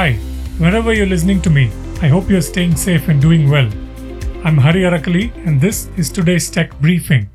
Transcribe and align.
Hi, 0.00 0.14
wherever 0.56 0.94
you're 0.94 1.04
listening 1.04 1.42
to 1.42 1.50
me, 1.50 1.70
I 2.00 2.08
hope 2.08 2.30
you're 2.30 2.40
staying 2.40 2.74
safe 2.74 3.08
and 3.08 3.20
doing 3.20 3.50
well. 3.50 3.66
I'm 4.46 4.56
Hari 4.56 4.84
Arakali, 4.84 5.24
and 5.46 5.60
this 5.60 5.90
is 5.98 6.08
today's 6.08 6.48
tech 6.48 6.70
briefing. 6.80 7.28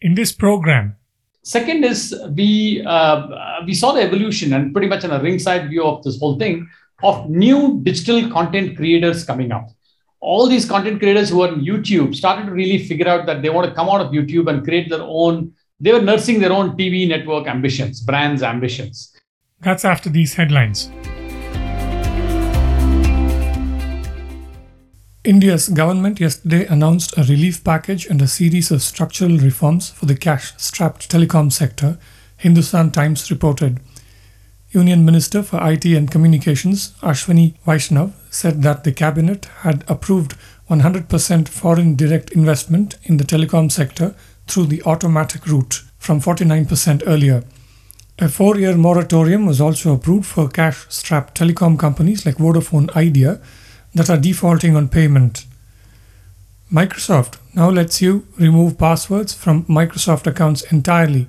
In 0.00 0.14
this 0.14 0.30
program, 0.30 0.94
Second 1.42 1.84
is 1.84 2.14
we 2.36 2.84
uh, 2.86 3.64
we 3.66 3.74
saw 3.74 3.90
the 3.90 4.02
evolution 4.02 4.52
and 4.52 4.72
pretty 4.72 4.86
much 4.86 5.02
in 5.02 5.10
a 5.10 5.20
ringside 5.20 5.68
view 5.68 5.82
of 5.82 6.04
this 6.04 6.20
whole 6.20 6.38
thing 6.38 6.68
of 7.02 7.28
new 7.28 7.80
digital 7.82 8.30
content 8.30 8.76
creators 8.76 9.24
coming 9.24 9.50
up. 9.50 9.66
All 10.20 10.46
these 10.48 10.66
content 10.66 11.00
creators 11.00 11.28
who 11.30 11.42
are 11.42 11.48
on 11.48 11.60
YouTube 11.60 12.14
started 12.14 12.46
to 12.46 12.52
really 12.52 12.78
figure 12.86 13.08
out 13.08 13.26
that 13.26 13.42
they 13.42 13.50
want 13.50 13.68
to 13.68 13.74
come 13.74 13.88
out 13.88 14.00
of 14.00 14.12
YouTube 14.12 14.48
and 14.48 14.62
create 14.62 14.90
their 14.90 15.02
own. 15.02 15.54
They 15.80 15.92
were 15.92 16.02
nursing 16.02 16.38
their 16.38 16.52
own 16.52 16.76
TV 16.76 17.08
network 17.08 17.48
ambitions, 17.48 18.00
brands 18.00 18.44
ambitions. 18.44 19.12
that's 19.60 19.84
after 19.84 20.08
these 20.08 20.34
headlines. 20.34 20.88
India's 25.22 25.68
government 25.68 26.18
yesterday 26.18 26.64
announced 26.64 27.14
a 27.14 27.24
relief 27.24 27.62
package 27.62 28.06
and 28.06 28.22
a 28.22 28.26
series 28.26 28.70
of 28.70 28.82
structural 28.82 29.36
reforms 29.36 29.90
for 29.90 30.06
the 30.06 30.16
cash 30.16 30.54
strapped 30.56 31.10
telecom 31.10 31.52
sector, 31.52 31.98
Hindustan 32.38 32.90
Times 32.90 33.30
reported. 33.30 33.80
Union 34.70 35.04
Minister 35.04 35.42
for 35.42 35.60
IT 35.70 35.84
and 35.84 36.10
Communications, 36.10 36.94
Ashwini 37.02 37.52
Vaishnaw, 37.66 38.12
said 38.30 38.62
that 38.62 38.84
the 38.84 38.92
cabinet 38.92 39.44
had 39.60 39.84
approved 39.88 40.36
100% 40.70 41.48
foreign 41.48 41.96
direct 41.96 42.30
investment 42.30 42.96
in 43.02 43.18
the 43.18 43.24
telecom 43.24 43.70
sector 43.70 44.14
through 44.46 44.66
the 44.66 44.82
automatic 44.84 45.46
route 45.46 45.82
from 45.98 46.18
49% 46.18 47.02
earlier. 47.06 47.44
A 48.18 48.30
four 48.30 48.56
year 48.56 48.74
moratorium 48.74 49.44
was 49.44 49.60
also 49.60 49.92
approved 49.92 50.24
for 50.24 50.48
cash 50.48 50.86
strapped 50.88 51.38
telecom 51.38 51.78
companies 51.78 52.24
like 52.24 52.36
Vodafone 52.36 52.94
Idea 52.96 53.38
that 53.94 54.10
are 54.10 54.16
defaulting 54.16 54.76
on 54.76 54.88
payment. 54.88 55.46
Microsoft 56.72 57.38
now 57.54 57.68
lets 57.68 58.00
you 58.00 58.26
remove 58.38 58.78
passwords 58.78 59.34
from 59.34 59.64
Microsoft 59.64 60.26
accounts 60.26 60.62
entirely. 60.72 61.28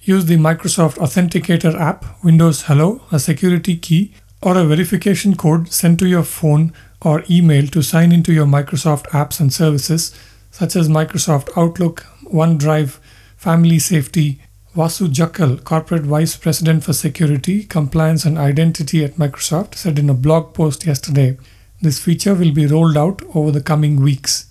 Use 0.00 0.26
the 0.26 0.36
Microsoft 0.36 0.96
Authenticator 0.96 1.78
app, 1.80 2.22
Windows 2.22 2.64
Hello, 2.64 3.00
a 3.10 3.18
security 3.18 3.76
key, 3.76 4.12
or 4.42 4.58
a 4.58 4.64
verification 4.64 5.34
code 5.34 5.72
sent 5.72 5.98
to 6.00 6.06
your 6.06 6.22
phone 6.22 6.74
or 7.00 7.24
email 7.30 7.66
to 7.68 7.82
sign 7.82 8.12
into 8.12 8.32
your 8.32 8.46
Microsoft 8.46 9.06
apps 9.08 9.40
and 9.40 9.52
services 9.52 10.14
such 10.50 10.76
as 10.76 10.88
Microsoft 10.88 11.48
Outlook, 11.56 12.06
OneDrive, 12.24 12.98
Family 13.36 13.78
Safety. 13.78 14.40
Vasu 14.76 15.06
Jakkal, 15.06 15.62
Corporate 15.62 16.02
Vice 16.02 16.36
President 16.36 16.82
for 16.82 16.92
Security, 16.92 17.62
Compliance 17.62 18.24
and 18.24 18.36
Identity 18.36 19.04
at 19.04 19.14
Microsoft, 19.14 19.76
said 19.76 20.00
in 20.00 20.10
a 20.10 20.14
blog 20.14 20.52
post 20.52 20.84
yesterday. 20.84 21.38
This 21.84 21.98
feature 21.98 22.34
will 22.34 22.50
be 22.50 22.64
rolled 22.64 22.96
out 22.96 23.20
over 23.34 23.50
the 23.50 23.60
coming 23.60 24.00
weeks. 24.00 24.46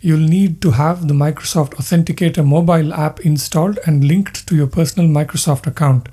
You'll 0.00 0.18
need 0.18 0.60
to 0.62 0.72
have 0.72 1.06
the 1.06 1.14
Microsoft 1.14 1.74
Authenticator 1.74 2.44
mobile 2.44 2.92
app 2.92 3.20
installed 3.20 3.78
and 3.86 4.02
linked 4.02 4.48
to 4.48 4.56
your 4.56 4.66
personal 4.66 5.08
Microsoft 5.08 5.68
account. 5.68 6.08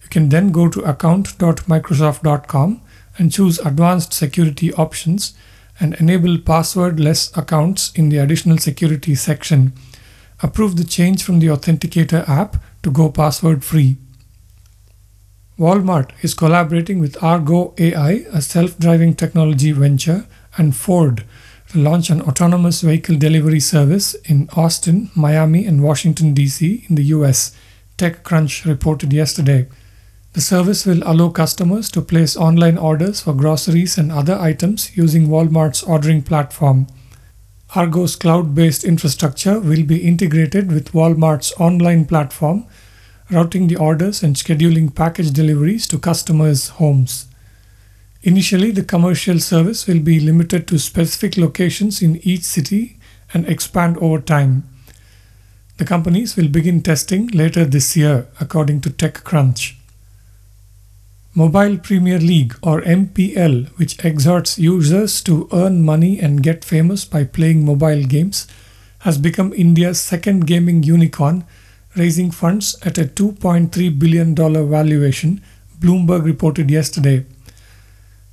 You 0.00 0.08
can 0.08 0.28
then 0.28 0.52
go 0.52 0.68
to 0.68 0.82
account.microsoft.com 0.82 2.80
and 3.18 3.32
choose 3.32 3.58
advanced 3.58 4.12
security 4.12 4.72
options 4.74 5.34
and 5.80 5.94
enable 5.94 6.38
password-less 6.38 7.36
accounts 7.36 7.90
in 7.96 8.08
the 8.08 8.18
additional 8.18 8.58
security 8.58 9.16
section. 9.16 9.72
Approve 10.44 10.76
the 10.76 10.84
change 10.84 11.24
from 11.24 11.40
the 11.40 11.48
Authenticator 11.48 12.28
app 12.28 12.62
to 12.84 12.92
go 12.92 13.10
password 13.10 13.64
free. 13.64 13.96
Walmart 15.62 16.10
is 16.22 16.34
collaborating 16.34 16.98
with 16.98 17.22
Argo 17.22 17.72
AI, 17.78 18.24
a 18.32 18.42
self 18.42 18.76
driving 18.80 19.14
technology 19.14 19.70
venture, 19.70 20.26
and 20.56 20.74
Ford 20.74 21.22
to 21.68 21.78
launch 21.78 22.10
an 22.10 22.20
autonomous 22.20 22.80
vehicle 22.80 23.16
delivery 23.16 23.60
service 23.60 24.14
in 24.24 24.48
Austin, 24.56 25.12
Miami, 25.14 25.64
and 25.64 25.80
Washington, 25.80 26.34
D.C., 26.34 26.84
in 26.88 26.96
the 26.96 27.04
US, 27.14 27.56
TechCrunch 27.96 28.64
reported 28.64 29.12
yesterday. 29.12 29.68
The 30.32 30.40
service 30.40 30.84
will 30.84 31.04
allow 31.04 31.28
customers 31.28 31.92
to 31.92 32.02
place 32.02 32.36
online 32.36 32.76
orders 32.76 33.20
for 33.20 33.32
groceries 33.32 33.96
and 33.96 34.10
other 34.10 34.34
items 34.34 34.96
using 34.96 35.28
Walmart's 35.28 35.84
ordering 35.84 36.22
platform. 36.22 36.88
Argo's 37.76 38.16
cloud 38.16 38.52
based 38.52 38.82
infrastructure 38.82 39.60
will 39.60 39.84
be 39.84 40.04
integrated 40.04 40.72
with 40.72 40.92
Walmart's 40.92 41.52
online 41.60 42.04
platform 42.04 42.66
routing 43.32 43.66
the 43.66 43.76
orders 43.76 44.22
and 44.22 44.36
scheduling 44.36 44.94
package 44.94 45.30
deliveries 45.30 45.86
to 45.88 45.98
customers' 45.98 46.68
homes. 46.68 47.26
Initially, 48.22 48.70
the 48.70 48.84
commercial 48.84 49.40
service 49.40 49.86
will 49.86 49.98
be 49.98 50.20
limited 50.20 50.68
to 50.68 50.78
specific 50.78 51.36
locations 51.36 52.00
in 52.02 52.16
each 52.18 52.42
city 52.42 52.98
and 53.34 53.48
expand 53.48 53.96
over 53.98 54.20
time. 54.20 54.68
The 55.78 55.84
companies 55.84 56.36
will 56.36 56.48
begin 56.48 56.82
testing 56.82 57.28
later 57.28 57.64
this 57.64 57.96
year, 57.96 58.28
according 58.38 58.82
to 58.82 58.90
TechCrunch. 58.90 59.74
Mobile 61.34 61.78
Premier 61.78 62.18
League, 62.18 62.54
or 62.62 62.82
MPL, 62.82 63.68
which 63.78 64.04
exhorts 64.04 64.58
users 64.58 65.22
to 65.22 65.48
earn 65.50 65.82
money 65.82 66.20
and 66.20 66.42
get 66.42 66.64
famous 66.64 67.06
by 67.06 67.24
playing 67.24 67.64
mobile 67.64 68.04
games, 68.04 68.46
has 69.00 69.16
become 69.18 69.52
India's 69.54 70.00
second 70.00 70.46
gaming 70.46 70.82
unicorn 70.82 71.44
raising 71.96 72.30
funds 72.30 72.76
at 72.82 72.98
a 72.98 73.04
$2.3 73.04 73.98
billion 73.98 74.34
valuation, 74.34 75.42
Bloomberg 75.78 76.24
reported 76.24 76.70
yesterday. 76.70 77.24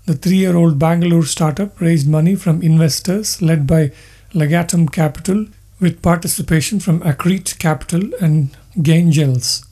The 0.06 0.16
three 0.16 0.38
year 0.38 0.56
old 0.56 0.80
Bangalore 0.80 1.26
startup 1.26 1.80
raised 1.80 2.10
money 2.10 2.36
from 2.36 2.62
investors 2.62 3.42
led 3.42 3.68
by 3.68 3.92
Legatum 4.34 4.92
Capital 4.92 5.46
with 5.80 6.02
participation 6.02 6.80
from 6.80 7.00
Accrete 7.02 7.58
Capital 7.60 8.10
and 8.20 8.56
Gaingels. 8.78 9.66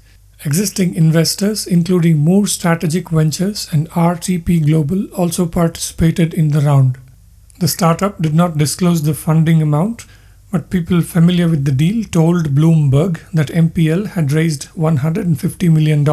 Existing 0.45 0.93
investors, 0.93 1.65
including 1.65 2.19
Moore 2.19 2.45
Strategic 2.45 3.09
Ventures 3.09 3.67
and 3.71 3.89
RTP 3.89 4.65
Global, 4.65 5.05
also 5.07 5.47
participated 5.47 6.33
in 6.33 6.49
the 6.49 6.61
round. 6.61 6.97
The 7.59 7.67
startup 7.67 8.21
did 8.21 8.35
not 8.35 8.57
disclose 8.57 9.01
the 9.01 9.15
funding 9.15 9.61
amount, 9.63 10.05
but 10.51 10.69
people 10.69 11.01
familiar 11.01 11.47
with 11.49 11.65
the 11.65 11.71
deal 11.71 12.03
told 12.05 12.55
Bloomberg 12.55 13.19
that 13.31 13.47
MPL 13.47 14.07
had 14.07 14.31
raised 14.31 14.69
$150 14.75 15.71
million. 15.71 16.05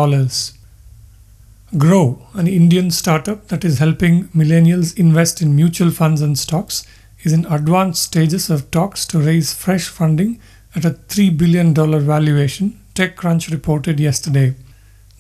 Groww, 1.73 2.21
an 2.35 2.47
Indian 2.47 2.91
startup 2.91 3.49
that 3.49 3.65
is 3.65 3.79
helping 3.79 4.29
millennials 4.29 4.97
invest 4.99 5.41
in 5.41 5.55
mutual 5.55 5.91
funds 5.91 6.21
and 6.21 6.39
stocks, 6.39 6.85
is 7.23 7.33
in 7.33 7.47
advanced 7.47 8.03
stages 8.03 8.51
of 8.51 8.71
talks 8.71 9.07
to 9.07 9.19
raise 9.19 9.55
fresh 9.55 9.89
funding 9.89 10.41
at 10.75 10.85
a 10.85 10.91
$3 10.91 11.37
billion 11.39 11.73
valuation, 11.73 12.79
TechCrunch 12.95 13.51
reported 13.51 13.99
yesterday. 13.99 14.55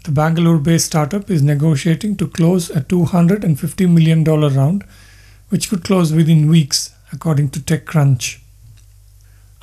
The 0.04 0.12
Bangalore 0.12 0.58
based 0.58 0.86
startup 0.86 1.30
is 1.30 1.42
negotiating 1.42 2.16
to 2.16 2.28
close 2.28 2.69
a 2.69 2.80
$250 2.80 3.88
million 3.88 4.22
round, 4.22 4.84
which 5.48 5.70
could 5.70 5.82
close 5.82 6.12
within 6.12 6.48
weeks, 6.48 6.94
according 7.12 7.50
to 7.50 7.60
TechCrunch. 7.60 8.44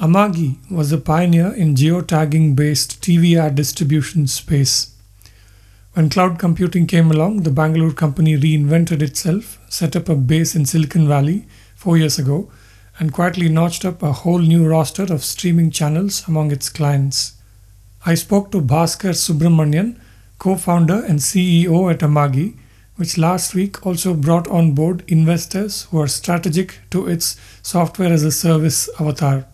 Amagi 0.01 0.57
was 0.72 0.91
a 0.91 0.97
pioneer 0.97 1.53
in 1.53 1.75
geotagging 1.75 2.56
based 2.56 3.03
TV 3.03 3.38
ad 3.39 3.53
distribution 3.53 4.25
space. 4.25 4.95
When 5.94 6.09
cloud 6.09 6.39
computing 6.39 6.88
came 6.88 7.12
along, 7.12 7.44
the 7.44 7.51
Bangalore 7.51 7.91
company 7.91 8.35
reinvented 8.35 9.03
itself, 9.03 9.59
set 9.69 9.95
up 9.95 10.09
a 10.09 10.16
base 10.16 10.56
in 10.56 10.66
Silicon 10.66 11.07
Valley 11.07 11.45
four 11.75 11.97
years 11.97 12.17
ago, 12.17 12.50
and 12.97 13.13
quietly 13.13 13.47
notched 13.47 13.85
up 13.85 14.01
a 14.01 14.11
whole 14.11 14.40
new 14.40 14.67
roster 14.67 15.03
of 15.03 15.23
streaming 15.23 15.69
channels 15.69 16.28
among 16.28 16.51
its 16.51 16.67
clients. 16.67 17.34
I 18.03 18.16
spoke 18.16 18.51
to 18.53 18.59
Bhaskar 18.59 19.13
Subramanian, 19.13 20.00
co 20.40 20.56
founder 20.56 21.06
and 21.06 21.19
CEO 21.19 21.94
at 21.94 22.00
Amagi, 22.00 22.58
which 22.96 23.20
last 23.20 23.53
week 23.53 23.85
also 23.85 24.16
brought 24.16 24.47
on 24.47 24.72
board 24.72 25.03
investors 25.08 25.84
who 25.91 26.02
are 26.02 26.08
strategic 26.08 26.79
to 26.90 27.05
its 27.05 27.40
software 27.61 28.11
as 28.11 28.23
a 28.23 28.31
service 28.31 28.90
avatar, 28.99 29.46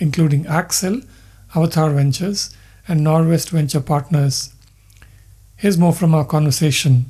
including 0.00 0.44
Accel, 0.44 1.06
Avataar 1.54 1.94
Ventures, 1.94 2.56
and 2.88 3.06
Norwest 3.06 3.50
Venture 3.50 3.80
Partners. 3.80 4.52
Here's 5.56 5.78
more 5.78 5.92
from 5.92 6.14
our 6.14 6.24
conversation. 6.24 7.04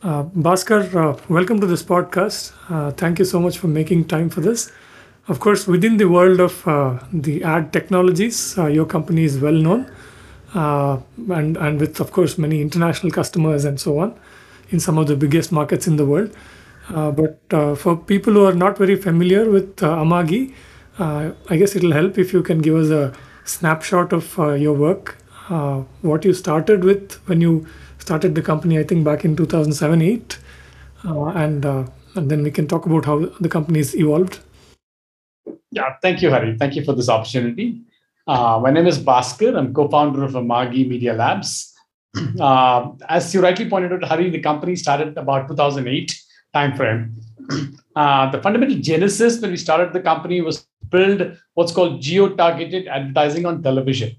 Uh, 0.00 0.22
Bhaskar, 0.24 0.94
uh, 0.94 1.20
welcome 1.28 1.58
to 1.58 1.66
this 1.66 1.82
podcast. 1.82 2.52
Uh, 2.68 2.92
thank 2.92 3.18
you 3.18 3.24
so 3.24 3.40
much 3.40 3.58
for 3.58 3.66
making 3.66 4.04
time 4.06 4.28
for 4.28 4.40
this. 4.40 4.70
Of 5.26 5.40
course, 5.40 5.66
within 5.66 5.96
the 5.96 6.08
world 6.08 6.38
of 6.38 6.66
uh, 6.68 7.00
the 7.12 7.42
ad 7.42 7.72
technologies, 7.72 8.56
uh, 8.56 8.66
your 8.66 8.86
company 8.86 9.24
is 9.24 9.38
well 9.38 9.52
known, 9.52 9.90
uh, 10.54 10.98
and 11.30 11.56
and 11.56 11.80
with 11.80 12.00
of 12.00 12.12
course 12.12 12.38
many 12.38 12.60
international 12.62 13.10
customers 13.10 13.64
and 13.64 13.80
so 13.80 13.98
on, 13.98 14.14
in 14.70 14.80
some 14.80 14.98
of 14.98 15.08
the 15.08 15.16
biggest 15.16 15.50
markets 15.50 15.86
in 15.86 15.96
the 15.96 16.06
world. 16.06 16.30
Uh, 16.94 17.10
but 17.10 17.78
for 17.78 17.96
people 17.96 18.32
who 18.32 18.46
are 18.46 18.54
not 18.54 18.78
very 18.78 18.96
familiar 18.96 19.50
with 19.50 19.76
Amagi, 19.76 20.54
uh, 20.98 21.32
I 21.48 21.56
guess 21.56 21.76
it'll 21.76 21.92
help 21.92 22.18
if 22.18 22.32
you 22.32 22.42
can 22.42 22.60
give 22.60 22.76
us 22.76 22.90
a 22.90 23.12
snapshot 23.44 24.12
of 24.12 24.38
uh, 24.38 24.52
your 24.52 24.74
work 24.74 25.16
uh, 25.50 25.82
what 26.02 26.24
you 26.24 26.32
started 26.32 26.84
with 26.84 27.14
when 27.26 27.40
you 27.40 27.66
started 27.98 28.34
the 28.34 28.42
company, 28.42 28.78
I 28.78 28.84
think 28.84 29.04
back 29.04 29.24
in 29.24 29.36
2007 29.36 30.02
8. 30.02 30.38
Uh, 31.04 31.26
and, 31.28 31.64
uh, 31.64 31.84
and 32.14 32.30
then 32.30 32.42
we 32.42 32.50
can 32.50 32.66
talk 32.66 32.86
about 32.86 33.04
how 33.04 33.26
the 33.40 33.48
company 33.48 33.78
has 33.78 33.94
evolved. 33.94 34.40
Yeah, 35.70 35.94
thank 36.02 36.22
you, 36.22 36.30
Hari. 36.30 36.56
Thank 36.58 36.76
you 36.76 36.84
for 36.84 36.92
this 36.92 37.08
opportunity. 37.08 37.82
Uh, 38.26 38.60
my 38.62 38.70
name 38.70 38.86
is 38.86 38.98
Bhaskar. 38.98 39.56
I'm 39.56 39.72
co-founder 39.72 40.24
of 40.24 40.32
Amagi 40.32 40.88
Media 40.88 41.14
Labs. 41.14 41.74
As 42.40 43.32
you 43.34 43.40
rightly 43.40 43.68
pointed 43.68 43.92
out, 43.92 44.04
Hari, 44.04 44.30
the 44.30 44.40
company 44.40 44.76
started 44.76 45.16
about 45.16 45.48
2008 45.48 46.14
timeframe. 46.54 47.12
Uh, 47.96 48.30
the 48.30 48.40
fundamental 48.40 48.78
genesis 48.78 49.40
when 49.40 49.50
we 49.50 49.56
started 49.56 49.92
the 49.92 49.98
company 49.98 50.40
was 50.40 50.67
build 50.90 51.36
what's 51.54 51.72
called 51.72 52.00
geo-targeted 52.00 52.88
advertising 52.88 53.46
on 53.46 53.62
television. 53.62 54.14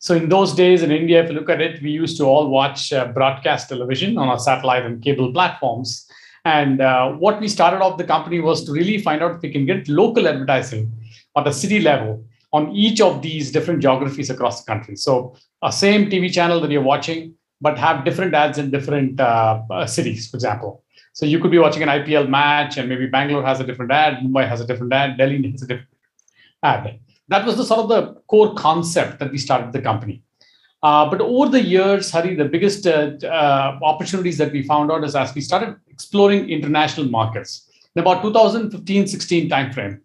So 0.00 0.14
in 0.14 0.28
those 0.28 0.54
days 0.54 0.82
in 0.82 0.92
India, 0.92 1.22
if 1.22 1.28
you 1.28 1.34
look 1.34 1.50
at 1.50 1.60
it, 1.60 1.82
we 1.82 1.90
used 1.90 2.16
to 2.18 2.24
all 2.24 2.48
watch 2.48 2.92
uh, 2.92 3.06
broadcast 3.06 3.68
television 3.68 4.16
on 4.16 4.28
our 4.28 4.38
satellite 4.38 4.86
and 4.86 5.02
cable 5.02 5.32
platforms. 5.32 6.08
And 6.44 6.80
uh, 6.80 7.12
what 7.12 7.40
we 7.40 7.48
started 7.48 7.80
off 7.80 7.98
the 7.98 8.04
company 8.04 8.38
was 8.40 8.64
to 8.64 8.72
really 8.72 8.98
find 8.98 9.22
out 9.22 9.36
if 9.36 9.42
we 9.42 9.50
can 9.50 9.66
get 9.66 9.88
local 9.88 10.28
advertising 10.28 10.92
at 11.36 11.48
a 11.48 11.52
city 11.52 11.80
level 11.80 12.24
on 12.52 12.70
each 12.70 13.00
of 13.00 13.22
these 13.22 13.50
different 13.50 13.80
geographies 13.80 14.30
across 14.30 14.62
the 14.62 14.72
country. 14.72 14.96
So 14.96 15.34
a 15.62 15.72
same 15.72 16.08
TV 16.08 16.32
channel 16.32 16.60
that 16.60 16.70
you're 16.70 16.80
watching, 16.80 17.34
but 17.60 17.76
have 17.76 18.04
different 18.04 18.34
ads 18.34 18.56
in 18.56 18.70
different 18.70 19.20
uh, 19.20 19.62
uh 19.68 19.86
cities, 19.86 20.30
for 20.30 20.36
example. 20.36 20.84
So 21.12 21.26
you 21.26 21.40
could 21.40 21.50
be 21.50 21.58
watching 21.58 21.82
an 21.82 21.88
IPL 21.88 22.28
match, 22.28 22.76
and 22.78 22.88
maybe 22.88 23.06
Bangalore 23.06 23.44
has 23.44 23.58
a 23.58 23.64
different 23.64 23.90
ad, 23.90 24.18
Mumbai 24.22 24.48
has 24.48 24.60
a 24.60 24.66
different 24.66 24.92
ad, 24.92 25.18
Delhi 25.18 25.50
has 25.50 25.62
a 25.62 25.66
different 25.66 25.88
ad. 26.62 27.00
That 27.28 27.44
was 27.44 27.56
the 27.56 27.64
sort 27.64 27.80
of 27.80 27.88
the 27.88 28.20
core 28.26 28.54
concept 28.54 29.18
that 29.18 29.30
we 29.30 29.38
started 29.38 29.72
the 29.72 29.82
company. 29.82 30.22
Uh, 30.82 31.10
but 31.10 31.20
over 31.20 31.50
the 31.50 31.62
years, 31.62 32.10
Hari, 32.10 32.36
the 32.36 32.44
biggest 32.44 32.86
uh, 32.86 33.12
uh, 33.24 33.78
opportunities 33.82 34.38
that 34.38 34.52
we 34.52 34.62
found 34.62 34.92
out 34.92 35.04
is 35.04 35.16
as 35.16 35.34
we 35.34 35.40
started 35.40 35.76
exploring 35.88 36.48
international 36.48 37.08
markets. 37.08 37.68
In 37.96 38.00
about 38.00 38.22
2015-16 38.22 39.50
timeframe, 39.50 40.00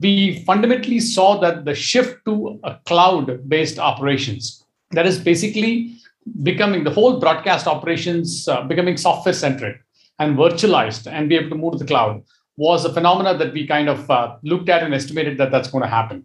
we 0.00 0.44
fundamentally 0.44 1.00
saw 1.00 1.40
that 1.40 1.64
the 1.64 1.74
shift 1.74 2.24
to 2.26 2.60
a 2.62 2.76
cloud-based 2.84 3.78
operations, 3.78 4.64
that 4.90 5.06
is 5.06 5.18
basically 5.18 5.94
becoming 6.42 6.84
the 6.84 6.90
whole 6.90 7.18
broadcast 7.18 7.66
operations 7.66 8.46
uh, 8.48 8.62
becoming 8.62 8.96
software-centric 8.96 9.82
and 10.18 10.36
virtualized 10.36 11.10
and 11.10 11.28
be 11.28 11.36
able 11.36 11.48
to 11.48 11.54
move 11.56 11.72
to 11.72 11.78
the 11.78 11.84
cloud 11.86 12.22
was 12.58 12.84
a 12.84 12.92
phenomena 12.92 13.38
that 13.38 13.52
we 13.52 13.66
kind 13.66 13.88
of 13.88 14.10
uh, 14.10 14.36
looked 14.42 14.68
at 14.68 14.82
and 14.82 14.92
estimated 14.92 15.38
that 15.38 15.50
that's 15.50 15.70
going 15.70 15.82
to 15.82 15.88
happen. 15.88 16.24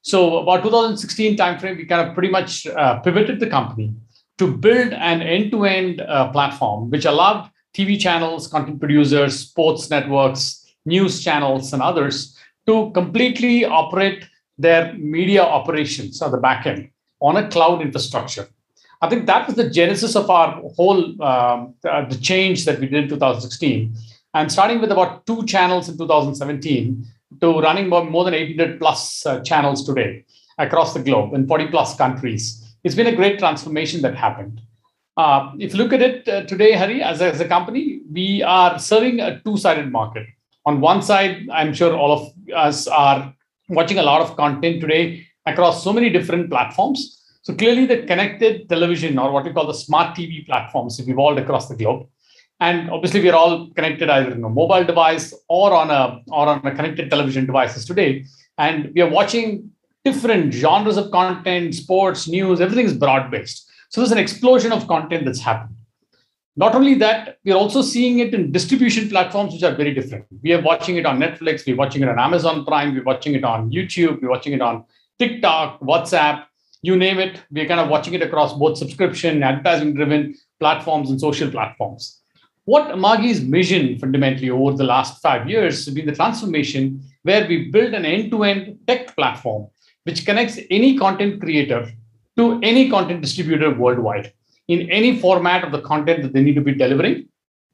So 0.00 0.38
about 0.38 0.62
2016 0.62 1.36
timeframe, 1.36 1.76
we 1.76 1.84
kind 1.84 2.08
of 2.08 2.14
pretty 2.14 2.30
much 2.30 2.66
uh, 2.66 2.98
pivoted 3.00 3.38
the 3.38 3.46
company 3.46 3.94
to 4.38 4.56
build 4.56 4.92
an 4.92 5.20
end-to-end 5.20 6.00
uh, 6.00 6.32
platform 6.32 6.90
which 6.90 7.04
allowed 7.04 7.50
TV 7.76 8.00
channels, 8.00 8.48
content 8.48 8.80
producers, 8.80 9.38
sports 9.38 9.90
networks, 9.90 10.64
news 10.86 11.22
channels, 11.22 11.72
and 11.74 11.82
others 11.82 12.38
to 12.66 12.90
completely 12.92 13.64
operate 13.66 14.24
their 14.56 14.94
media 14.94 15.42
operations 15.42 16.22
on 16.22 16.30
the 16.30 16.38
back 16.38 16.64
end 16.66 16.88
on 17.20 17.36
a 17.36 17.48
cloud 17.50 17.82
infrastructure. 17.82 18.48
I 19.02 19.10
think 19.10 19.26
that 19.26 19.46
was 19.46 19.56
the 19.56 19.68
genesis 19.68 20.16
of 20.16 20.30
our 20.30 20.62
whole 20.76 21.22
um, 21.22 21.74
uh, 21.86 22.08
the 22.08 22.16
change 22.16 22.64
that 22.64 22.80
we 22.80 22.86
did 22.86 23.04
in 23.04 23.08
2016. 23.10 23.94
And 24.36 24.52
starting 24.52 24.82
with 24.82 24.92
about 24.92 25.24
two 25.26 25.46
channels 25.46 25.88
in 25.88 25.96
2017 25.96 27.06
to 27.40 27.58
running 27.60 27.88
more 27.88 28.22
than 28.22 28.34
800 28.34 28.78
plus 28.78 29.24
uh, 29.24 29.40
channels 29.40 29.82
today 29.86 30.26
across 30.58 30.92
the 30.92 31.00
globe 31.00 31.32
in 31.32 31.46
40 31.46 31.68
plus 31.68 31.96
countries. 31.96 32.76
It's 32.84 32.94
been 32.94 33.06
a 33.06 33.16
great 33.16 33.38
transformation 33.38 34.02
that 34.02 34.14
happened. 34.14 34.60
Uh, 35.16 35.52
if 35.58 35.72
you 35.72 35.78
look 35.78 35.94
at 35.94 36.02
it 36.02 36.28
uh, 36.28 36.42
today, 36.42 36.72
Hari, 36.72 37.02
as, 37.02 37.22
as 37.22 37.40
a 37.40 37.48
company, 37.48 38.02
we 38.12 38.42
are 38.42 38.78
serving 38.78 39.20
a 39.20 39.40
two 39.40 39.56
sided 39.56 39.90
market. 39.90 40.26
On 40.66 40.82
one 40.82 41.00
side, 41.00 41.48
I'm 41.50 41.72
sure 41.72 41.96
all 41.96 42.12
of 42.12 42.52
us 42.54 42.86
are 42.88 43.34
watching 43.70 43.98
a 43.98 44.02
lot 44.02 44.20
of 44.20 44.36
content 44.36 44.82
today 44.82 45.26
across 45.46 45.82
so 45.82 45.94
many 45.94 46.10
different 46.10 46.50
platforms. 46.50 47.22
So 47.40 47.54
clearly, 47.54 47.86
the 47.86 48.02
connected 48.02 48.68
television 48.68 49.18
or 49.18 49.32
what 49.32 49.44
we 49.44 49.54
call 49.54 49.66
the 49.66 49.72
smart 49.72 50.14
TV 50.14 50.44
platforms 50.44 50.98
have 50.98 51.08
evolved 51.08 51.38
across 51.38 51.70
the 51.70 51.76
globe. 51.76 52.06
And 52.60 52.90
obviously, 52.90 53.20
we 53.20 53.28
are 53.28 53.36
all 53.36 53.70
connected 53.70 54.08
either 54.08 54.32
in 54.32 54.42
a 54.42 54.48
mobile 54.48 54.84
device 54.84 55.34
or 55.48 55.74
on 55.74 55.90
a 55.90 56.22
or 56.28 56.48
on 56.48 56.66
a 56.66 56.74
connected 56.74 57.10
television 57.10 57.44
devices 57.44 57.84
today. 57.84 58.24
And 58.56 58.92
we 58.94 59.02
are 59.02 59.10
watching 59.10 59.70
different 60.04 60.54
genres 60.54 60.96
of 60.96 61.10
content, 61.10 61.74
sports, 61.74 62.28
news, 62.28 62.60
everything 62.60 62.86
is 62.86 62.94
broad 62.94 63.30
based. 63.30 63.68
So 63.90 64.00
there's 64.00 64.12
an 64.12 64.18
explosion 64.18 64.72
of 64.72 64.86
content 64.86 65.24
that's 65.26 65.40
happened. 65.40 65.76
Not 66.58 66.74
only 66.74 66.94
that, 66.94 67.38
we're 67.44 67.54
also 67.54 67.82
seeing 67.82 68.20
it 68.20 68.32
in 68.32 68.50
distribution 68.50 69.10
platforms 69.10 69.52
which 69.52 69.62
are 69.62 69.74
very 69.74 69.92
different. 69.92 70.24
We 70.42 70.54
are 70.54 70.62
watching 70.62 70.96
it 70.96 71.04
on 71.04 71.18
Netflix, 71.18 71.66
we're 71.66 71.76
watching 71.76 72.02
it 72.02 72.08
on 72.08 72.18
Amazon 72.18 72.64
Prime, 72.64 72.94
we're 72.94 73.02
watching 73.02 73.34
it 73.34 73.44
on 73.44 73.70
YouTube, 73.70 74.22
we're 74.22 74.30
watching 74.30 74.54
it 74.54 74.62
on 74.62 74.84
TikTok, 75.18 75.80
WhatsApp, 75.80 76.44
you 76.82 76.96
name 76.96 77.18
it. 77.18 77.42
We're 77.50 77.66
kind 77.66 77.80
of 77.80 77.88
watching 77.88 78.14
it 78.14 78.22
across 78.22 78.52
both 78.52 78.78
subscription, 78.78 79.42
advertising 79.42 79.94
driven 79.94 80.34
platforms, 80.60 81.10
and 81.10 81.20
social 81.20 81.50
platforms. 81.50 82.20
What 82.66 82.88
Amagi's 82.88 83.40
mission 83.42 83.96
fundamentally 83.98 84.50
over 84.50 84.76
the 84.76 84.84
last 84.84 85.22
five 85.22 85.48
years 85.48 85.84
has 85.84 85.94
been 85.94 86.06
the 86.06 86.14
transformation 86.20 87.00
where 87.22 87.46
we 87.46 87.70
build 87.70 87.94
an 87.94 88.04
end 88.04 88.32
to 88.32 88.42
end 88.42 88.78
tech 88.88 89.14
platform 89.14 89.68
which 90.02 90.24
connects 90.26 90.58
any 90.70 90.98
content 90.98 91.40
creator 91.40 91.90
to 92.36 92.60
any 92.62 92.88
content 92.90 93.20
distributor 93.22 93.72
worldwide 93.72 94.32
in 94.68 94.90
any 94.90 95.18
format 95.20 95.64
of 95.64 95.70
the 95.72 95.80
content 95.80 96.22
that 96.22 96.32
they 96.32 96.42
need 96.42 96.54
to 96.54 96.60
be 96.60 96.74
delivering 96.74 97.28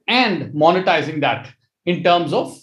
and 0.09 0.53
monetizing 0.53 1.21
that 1.21 1.49
in 1.87 2.03
terms 2.03 2.33
of 2.35 2.59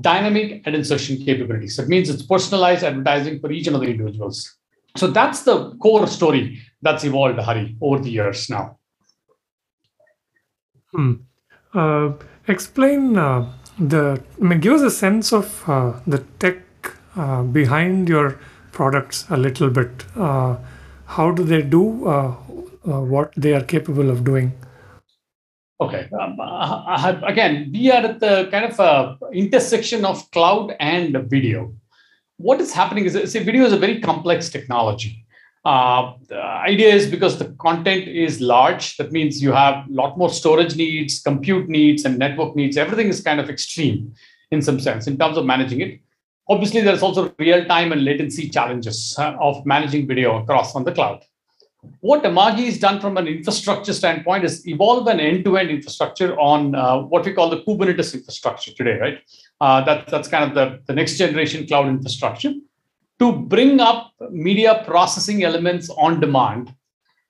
dynamic 0.00 0.66
ad 0.66 0.74
insertion 0.74 1.16
capabilities. 1.16 1.76
That 1.76 1.88
means 1.88 2.08
it's 2.08 2.22
personalized 2.22 2.82
advertising 2.84 3.40
for 3.40 3.52
each 3.52 3.66
and 3.68 3.76
of 3.76 3.82
the 3.82 3.88
individuals. 3.88 4.56
So 4.96 5.08
that's 5.08 5.42
the 5.42 5.76
core 5.76 6.06
story 6.06 6.60
that's 6.82 7.04
evolved, 7.04 7.38
Hari, 7.38 7.76
over 7.80 8.02
the 8.02 8.10
years 8.10 8.50
now. 8.50 8.78
Hmm. 10.92 11.14
Uh, 11.74 12.12
explain 12.48 13.16
uh, 13.16 13.52
the, 13.78 14.20
I 14.40 14.44
mean, 14.44 14.60
give 14.60 14.74
us 14.74 14.82
a 14.82 14.90
sense 14.90 15.32
of 15.32 15.68
uh, 15.68 15.92
the 16.06 16.18
tech 16.38 16.62
uh, 17.16 17.42
behind 17.42 18.08
your 18.08 18.38
products 18.72 19.26
a 19.30 19.36
little 19.36 19.70
bit. 19.70 20.04
Uh, 20.16 20.56
how 21.06 21.30
do 21.30 21.44
they 21.44 21.62
do 21.62 22.06
uh, 22.06 22.32
what 22.84 23.32
they 23.36 23.52
are 23.52 23.62
capable 23.62 24.10
of 24.10 24.24
doing? 24.24 24.52
Okay. 25.80 26.08
Um, 26.18 26.38
have, 26.96 27.22
again, 27.22 27.70
we 27.72 27.90
are 27.90 28.04
at 28.04 28.20
the 28.20 28.48
kind 28.50 28.72
of 28.72 29.22
intersection 29.32 30.04
of 30.04 30.30
cloud 30.30 30.74
and 30.80 31.16
video. 31.28 31.74
What 32.38 32.60
is 32.60 32.72
happening 32.72 33.04
is, 33.04 33.32
see, 33.32 33.40
video 33.40 33.64
is 33.64 33.72
a 33.72 33.78
very 33.78 34.00
complex 34.00 34.48
technology. 34.48 35.25
Uh, 35.66 36.12
the 36.28 36.40
idea 36.40 36.94
is 36.94 37.08
because 37.08 37.40
the 37.40 37.46
content 37.58 38.06
is 38.06 38.40
large, 38.40 38.96
that 38.98 39.10
means 39.10 39.42
you 39.42 39.50
have 39.50 39.84
a 39.88 39.92
lot 39.92 40.16
more 40.16 40.30
storage 40.30 40.76
needs, 40.76 41.20
compute 41.20 41.68
needs, 41.68 42.04
and 42.04 42.20
network 42.20 42.54
needs. 42.54 42.76
Everything 42.76 43.08
is 43.08 43.20
kind 43.20 43.40
of 43.40 43.50
extreme 43.50 44.14
in 44.52 44.62
some 44.62 44.78
sense 44.78 45.08
in 45.08 45.18
terms 45.18 45.36
of 45.36 45.44
managing 45.44 45.80
it. 45.80 45.98
Obviously, 46.48 46.82
there's 46.82 47.02
also 47.02 47.34
real 47.40 47.64
time 47.64 47.90
and 47.90 48.04
latency 48.04 48.48
challenges 48.48 49.16
uh, 49.18 49.34
of 49.40 49.66
managing 49.66 50.06
video 50.06 50.40
across 50.40 50.76
on 50.76 50.84
the 50.84 50.92
cloud. 50.92 51.24
What 51.98 52.22
Amagi 52.22 52.66
has 52.66 52.78
done 52.78 53.00
from 53.00 53.16
an 53.16 53.26
infrastructure 53.26 53.92
standpoint 53.92 54.44
is 54.44 54.68
evolve 54.68 55.08
an 55.08 55.18
end 55.18 55.44
to 55.46 55.56
end 55.56 55.70
infrastructure 55.70 56.38
on 56.38 56.76
uh, 56.76 56.98
what 56.98 57.24
we 57.24 57.32
call 57.32 57.50
the 57.50 57.62
Kubernetes 57.62 58.14
infrastructure 58.14 58.72
today, 58.72 58.98
right? 59.00 59.18
Uh, 59.60 59.84
that, 59.84 60.06
that's 60.06 60.28
kind 60.28 60.44
of 60.44 60.54
the, 60.54 60.80
the 60.86 60.92
next 60.92 61.18
generation 61.18 61.66
cloud 61.66 61.88
infrastructure 61.88 62.54
to 63.18 63.32
bring 63.32 63.80
up 63.80 64.12
media 64.30 64.82
processing 64.86 65.44
elements 65.44 65.88
on 65.90 66.20
demand 66.20 66.74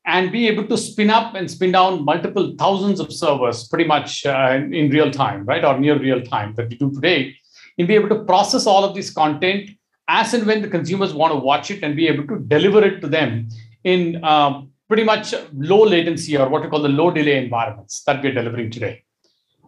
and 0.05 0.31
be 0.31 0.47
able 0.47 0.67
to 0.67 0.79
spin 0.79 1.11
up 1.11 1.35
and 1.35 1.51
spin 1.51 1.73
down 1.73 2.05
multiple 2.05 2.55
thousands 2.59 3.01
of 3.01 3.13
servers 3.13 3.67
pretty 3.69 3.85
much 3.85 4.25
uh, 4.25 4.53
in, 4.53 4.89
real 4.91 5.11
time, 5.11 5.45
right? 5.45 5.65
Or 5.65 5.79
near 5.79 5.99
real 5.99 6.23
time 6.23 6.55
that 6.55 6.69
we 6.69 6.77
do 6.77 6.93
today, 6.93 7.37
and 7.79 7.89
be 7.89 7.95
able 7.95 8.09
to 8.11 8.25
process 8.25 8.67
all 8.67 8.85
of 8.85 8.95
this 8.95 9.11
content 9.11 9.71
as 10.09 10.33
and 10.35 10.47
when 10.47 10.63
the 10.63 10.69
consumers 10.69 11.13
want 11.13 11.33
to 11.33 11.39
watch 11.39 11.71
it 11.73 11.83
and 11.83 11.97
be 11.97 12.07
able 12.07 12.27
to 12.29 12.39
deliver 12.39 12.85
it 12.85 13.01
to 13.01 13.09
them 13.09 13.49
in 13.83 14.25
uh, 14.25 14.63
pretty 14.87 15.03
much 15.03 15.35
low 15.53 15.83
latency 15.83 16.37
or 16.37 16.49
what 16.49 16.63
we 16.63 16.69
call 16.69 16.83
the 16.83 16.89
low 16.89 17.11
delay 17.11 17.43
environments 17.43 18.03
that 18.05 18.23
we're 18.23 18.33
delivering 18.33 18.71
today. 18.71 19.03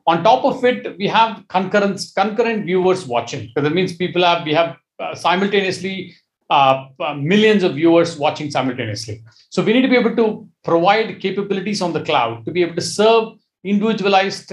On 0.06 0.22
top 0.22 0.44
of 0.44 0.64
it, 0.64 0.96
we 0.96 1.08
have 1.08 1.44
concurrent 1.48 2.00
concurrent 2.16 2.64
viewers 2.64 3.06
watching. 3.06 3.48
because 3.48 3.64
that 3.64 3.74
means 3.74 3.96
people 3.96 4.22
have 4.22 4.44
we 4.44 4.54
have 4.54 4.76
simultaneously 5.14 6.14
uh, 6.50 6.88
uh, 7.00 7.14
millions 7.14 7.62
of 7.62 7.74
viewers 7.74 8.16
watching 8.16 8.50
simultaneously. 8.50 9.22
So 9.50 9.62
we 9.62 9.72
need 9.72 9.82
to 9.82 9.88
be 9.88 9.96
able 9.96 10.16
to 10.16 10.48
provide 10.64 11.20
capabilities 11.20 11.82
on 11.82 11.92
the 11.92 12.02
cloud 12.02 12.44
to 12.46 12.50
be 12.50 12.62
able 12.62 12.74
to 12.74 12.80
serve 12.80 13.34
individualized 13.64 14.52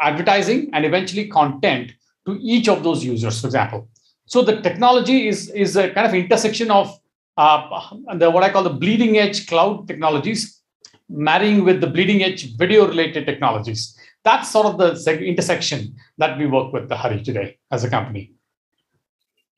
advertising 0.00 0.70
and 0.72 0.84
eventually 0.84 1.28
content 1.28 1.92
to 2.26 2.38
each 2.40 2.68
of 2.68 2.82
those 2.82 3.04
users, 3.04 3.40
for 3.40 3.46
example. 3.46 3.88
So 4.26 4.42
the 4.42 4.60
technology 4.60 5.28
is, 5.28 5.50
is 5.50 5.76
a 5.76 5.90
kind 5.90 6.06
of 6.06 6.14
intersection 6.14 6.70
of 6.70 6.98
uh, 7.36 7.94
the 8.16 8.30
what 8.30 8.42
I 8.42 8.50
call 8.50 8.64
the 8.64 8.70
bleeding 8.70 9.18
edge 9.18 9.46
cloud 9.46 9.86
technologies, 9.86 10.60
marrying 11.08 11.64
with 11.64 11.80
the 11.80 11.86
bleeding 11.86 12.22
edge 12.22 12.56
video 12.56 12.86
related 12.86 13.24
technologies. 13.24 13.96
That's 14.24 14.50
sort 14.50 14.66
of 14.66 14.78
the 14.78 15.24
intersection 15.24 15.94
that 16.18 16.36
we 16.36 16.46
work 16.46 16.72
with 16.72 16.88
the 16.88 16.96
Hari 16.96 17.22
today 17.22 17.58
as 17.70 17.84
a 17.84 17.90
company. 17.90 18.32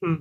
Hmm. 0.02 0.14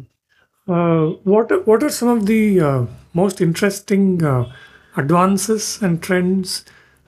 Uh, 0.68 1.08
what 1.24 1.52
are, 1.52 1.62
what 1.62 1.84
are 1.84 1.90
some 1.90 2.10
of 2.10 2.26
the 2.26 2.60
uh, 2.60 2.86
most 3.14 3.42
interesting 3.42 4.24
uh, 4.24 4.52
advances 4.98 5.82
and 5.82 6.02
trends 6.02 6.66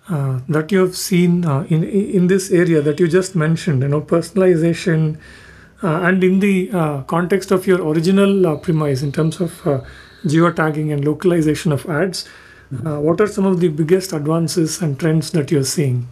uh, 0.10 0.40
that 0.50 0.72
you 0.72 0.80
have 0.80 0.98
seen 0.98 1.46
uh, 1.46 1.66
in 1.70 1.84
in 1.84 2.28
this 2.28 2.52
area 2.52 2.82
that 2.82 3.00
you 3.00 3.08
just 3.08 3.36
mentioned? 3.36 3.82
You 3.84 3.90
know, 3.90 4.02
personalization, 4.02 5.18
uh, 5.84 6.02
and 6.10 6.24
in 6.24 6.40
the 6.40 7.04
context 7.08 7.52
of 7.52 7.68
your 7.68 7.82
original 7.88 8.58
premise 8.58 9.04
in 9.04 9.12
terms 9.12 9.42
of 9.42 9.62
geotagging 10.26 10.94
and 10.94 11.06
localization 11.06 11.72
of 11.72 11.86
ads. 11.90 12.28
what 13.06 13.22
are 13.22 13.28
some 13.28 13.46
of 13.48 13.60
the 13.62 13.68
biggest 13.68 14.14
advances 14.14 14.82
and 14.82 15.00
trends 15.00 15.32
that 15.32 15.52
you're 15.52 15.70
seeing? 15.72 16.08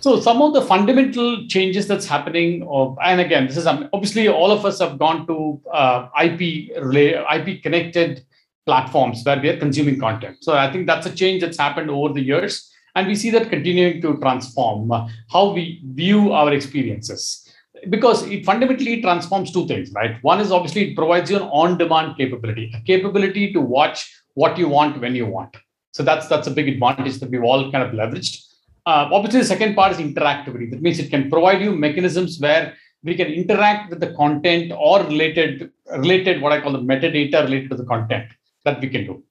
So 0.00 0.18
some 0.18 0.40
of 0.40 0.54
the 0.54 0.62
fundamental 0.62 1.46
changes 1.46 1.86
that's 1.86 2.06
happening, 2.06 2.66
of, 2.70 2.96
and 3.04 3.20
again, 3.20 3.46
this 3.46 3.58
is 3.58 3.66
um, 3.66 3.88
obviously 3.92 4.28
all 4.28 4.50
of 4.50 4.64
us 4.64 4.78
have 4.80 4.98
gone 4.98 5.26
to 5.26 5.60
uh, 5.70 6.08
IP 6.22 6.70
IP 6.70 7.62
connected 7.62 8.24
platforms 8.64 9.22
where 9.24 9.38
we 9.38 9.50
are 9.50 9.58
consuming 9.58 10.00
content. 10.00 10.38
So 10.40 10.54
I 10.54 10.72
think 10.72 10.86
that's 10.86 11.06
a 11.06 11.14
change 11.14 11.42
that's 11.42 11.58
happened 11.58 11.90
over 11.90 12.14
the 12.14 12.22
years, 12.22 12.72
and 12.94 13.06
we 13.06 13.14
see 13.14 13.28
that 13.30 13.50
continuing 13.50 14.00
to 14.00 14.16
transform 14.18 14.90
uh, 14.90 15.06
how 15.30 15.52
we 15.52 15.82
view 15.84 16.32
our 16.32 16.50
experiences 16.50 17.46
because 17.90 18.22
it 18.26 18.44
fundamentally 18.44 19.00
transforms 19.02 19.52
two 19.52 19.66
things, 19.66 19.90
right? 19.92 20.16
One 20.22 20.40
is 20.40 20.52
obviously 20.52 20.90
it 20.90 20.96
provides 20.96 21.30
you 21.30 21.36
an 21.36 21.42
on-demand 21.44 22.16
capability, 22.16 22.72
a 22.74 22.80
capability 22.82 23.52
to 23.52 23.60
watch 23.60 24.10
what 24.34 24.58
you 24.58 24.68
want 24.68 25.00
when 25.00 25.14
you 25.14 25.26
want. 25.26 25.56
So 25.92 26.02
that's 26.02 26.26
that's 26.26 26.46
a 26.46 26.50
big 26.50 26.68
advantage 26.68 27.18
that 27.18 27.30
we've 27.30 27.42
all 27.42 27.70
kind 27.70 27.84
of 27.84 27.92
leveraged. 27.92 28.46
Uh, 28.86 29.08
obviously, 29.12 29.40
the 29.40 29.46
second 29.46 29.74
part 29.74 29.92
is 29.92 29.98
interactivity. 29.98 30.70
That 30.70 30.82
means 30.82 30.98
it 30.98 31.10
can 31.10 31.30
provide 31.30 31.60
you 31.60 31.72
mechanisms 31.72 32.40
where 32.40 32.74
we 33.02 33.14
can 33.14 33.28
interact 33.28 33.90
with 33.90 34.00
the 34.00 34.12
content 34.14 34.72
or 34.76 35.02
related, 35.04 35.70
related 35.96 36.40
what 36.40 36.52
I 36.52 36.60
call 36.60 36.72
the 36.72 36.78
metadata 36.78 37.44
related 37.44 37.70
to 37.70 37.76
the 37.76 37.84
content 37.84 38.30
that 38.64 38.80
we 38.80 38.88
can 38.88 39.06
do. 39.06 39.22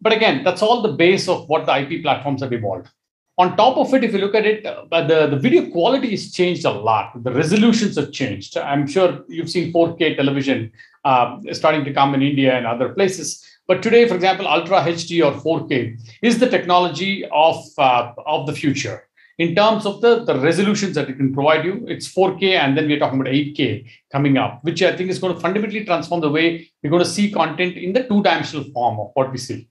But 0.00 0.12
again, 0.12 0.44
that's 0.44 0.62
all 0.62 0.82
the 0.82 0.92
base 0.92 1.28
of 1.28 1.48
what 1.48 1.66
the 1.66 1.76
IP 1.76 2.02
platforms 2.02 2.42
have 2.42 2.52
evolved. 2.52 2.88
On 3.36 3.56
top 3.56 3.76
of 3.76 3.94
it, 3.94 4.02
if 4.02 4.12
you 4.12 4.18
look 4.18 4.34
at 4.34 4.44
it, 4.44 4.66
uh, 4.66 4.84
the, 5.06 5.28
the 5.28 5.36
video 5.36 5.70
quality 5.70 6.10
has 6.10 6.32
changed 6.32 6.64
a 6.64 6.70
lot. 6.70 7.22
The 7.22 7.32
resolutions 7.32 7.94
have 7.96 8.10
changed. 8.10 8.56
I'm 8.56 8.86
sure 8.86 9.24
you've 9.28 9.50
seen 9.50 9.72
4K 9.72 10.16
television 10.16 10.72
uh, 11.04 11.38
starting 11.52 11.84
to 11.84 11.92
come 11.92 12.14
in 12.14 12.22
India 12.22 12.56
and 12.56 12.66
other 12.66 12.88
places. 12.90 13.44
But 13.68 13.82
today, 13.82 14.08
for 14.08 14.14
example, 14.14 14.48
Ultra 14.48 14.80
HD 14.80 15.22
or 15.22 15.32
4K 15.38 16.00
is 16.22 16.38
the 16.38 16.48
technology 16.48 17.26
of, 17.30 17.62
uh, 17.76 18.12
of 18.26 18.46
the 18.46 18.54
future. 18.54 19.04
In 19.36 19.54
terms 19.54 19.84
of 19.84 20.00
the, 20.00 20.24
the 20.24 20.40
resolutions 20.40 20.94
that 20.94 21.08
it 21.08 21.18
can 21.18 21.34
provide 21.34 21.66
you, 21.66 21.84
it's 21.86 22.12
4K, 22.12 22.58
and 22.58 22.76
then 22.76 22.88
we're 22.88 22.98
talking 22.98 23.20
about 23.20 23.32
8K 23.32 23.86
coming 24.10 24.38
up, 24.38 24.64
which 24.64 24.82
I 24.82 24.96
think 24.96 25.10
is 25.10 25.18
going 25.18 25.34
to 25.34 25.40
fundamentally 25.40 25.84
transform 25.84 26.22
the 26.22 26.30
way 26.30 26.68
we're 26.82 26.90
going 26.90 27.04
to 27.04 27.08
see 27.08 27.30
content 27.30 27.76
in 27.76 27.92
the 27.92 28.02
two 28.04 28.22
dimensional 28.22 28.64
form 28.72 28.98
of 28.98 29.10
what 29.12 29.30
we 29.30 29.38
see. 29.38 29.68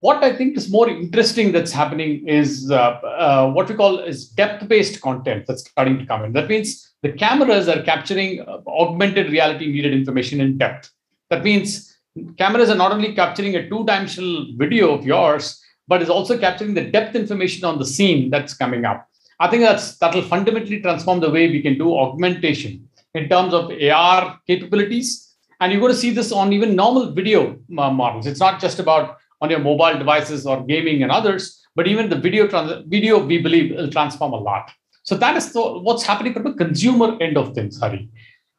What 0.00 0.24
I 0.24 0.34
think 0.34 0.56
is 0.56 0.68
more 0.68 0.88
interesting 0.88 1.52
that's 1.52 1.70
happening 1.70 2.26
is 2.26 2.72
uh, 2.72 2.76
uh, 2.76 3.52
what 3.52 3.68
we 3.68 3.76
call 3.76 4.00
is 4.00 4.30
depth-based 4.30 5.00
content 5.00 5.44
that's 5.46 5.68
starting 5.68 5.98
to 5.98 6.06
come 6.06 6.24
in. 6.24 6.32
That 6.32 6.48
means 6.48 6.92
the 7.02 7.12
cameras 7.12 7.68
are 7.68 7.82
capturing 7.82 8.40
uh, 8.40 8.62
augmented 8.66 9.30
reality 9.30 9.66
needed 9.66 9.92
information 9.92 10.40
in 10.40 10.58
depth. 10.58 10.90
That 11.30 11.44
means 11.44 11.91
cameras 12.36 12.70
are 12.70 12.76
not 12.76 12.92
only 12.92 13.14
capturing 13.14 13.56
a 13.56 13.68
two-dimensional 13.68 14.46
video 14.56 14.94
of 14.94 15.04
yours, 15.04 15.60
but 15.88 16.02
is 16.02 16.10
also 16.10 16.38
capturing 16.38 16.74
the 16.74 16.84
depth 16.90 17.14
information 17.16 17.64
on 17.64 17.78
the 17.78 17.86
scene 17.86 18.30
that's 18.30 18.54
coming 18.54 18.84
up. 18.84 19.08
I 19.40 19.48
think 19.48 19.62
that's 19.62 19.98
that 19.98 20.14
will 20.14 20.22
fundamentally 20.22 20.80
transform 20.80 21.20
the 21.20 21.30
way 21.30 21.48
we 21.48 21.62
can 21.62 21.76
do 21.76 21.96
augmentation 21.96 22.88
in 23.14 23.28
terms 23.28 23.52
of 23.52 23.72
AR 23.72 24.38
capabilities. 24.46 25.34
And 25.60 25.72
you're 25.72 25.80
going 25.80 25.92
to 25.92 25.98
see 25.98 26.10
this 26.10 26.32
on 26.32 26.52
even 26.52 26.76
normal 26.76 27.12
video 27.12 27.58
uh, 27.78 27.90
models. 27.90 28.26
It's 28.26 28.40
not 28.40 28.60
just 28.60 28.78
about 28.78 29.16
on 29.40 29.50
your 29.50 29.58
mobile 29.58 29.98
devices 29.98 30.46
or 30.46 30.64
gaming 30.64 31.02
and 31.02 31.10
others, 31.10 31.64
but 31.74 31.88
even 31.88 32.08
the 32.08 32.16
video 32.16 32.46
trans- 32.46 32.84
video 32.86 33.24
we 33.24 33.38
believe 33.38 33.74
will 33.74 33.90
transform 33.90 34.32
a 34.32 34.36
lot. 34.36 34.70
So 35.02 35.16
that 35.16 35.36
is 35.36 35.52
the, 35.52 35.60
what's 35.60 36.04
happening 36.04 36.32
from 36.32 36.44
the 36.44 36.52
consumer 36.52 37.16
end 37.20 37.36
of 37.36 37.54
things, 37.54 37.80
Hari. 37.80 38.08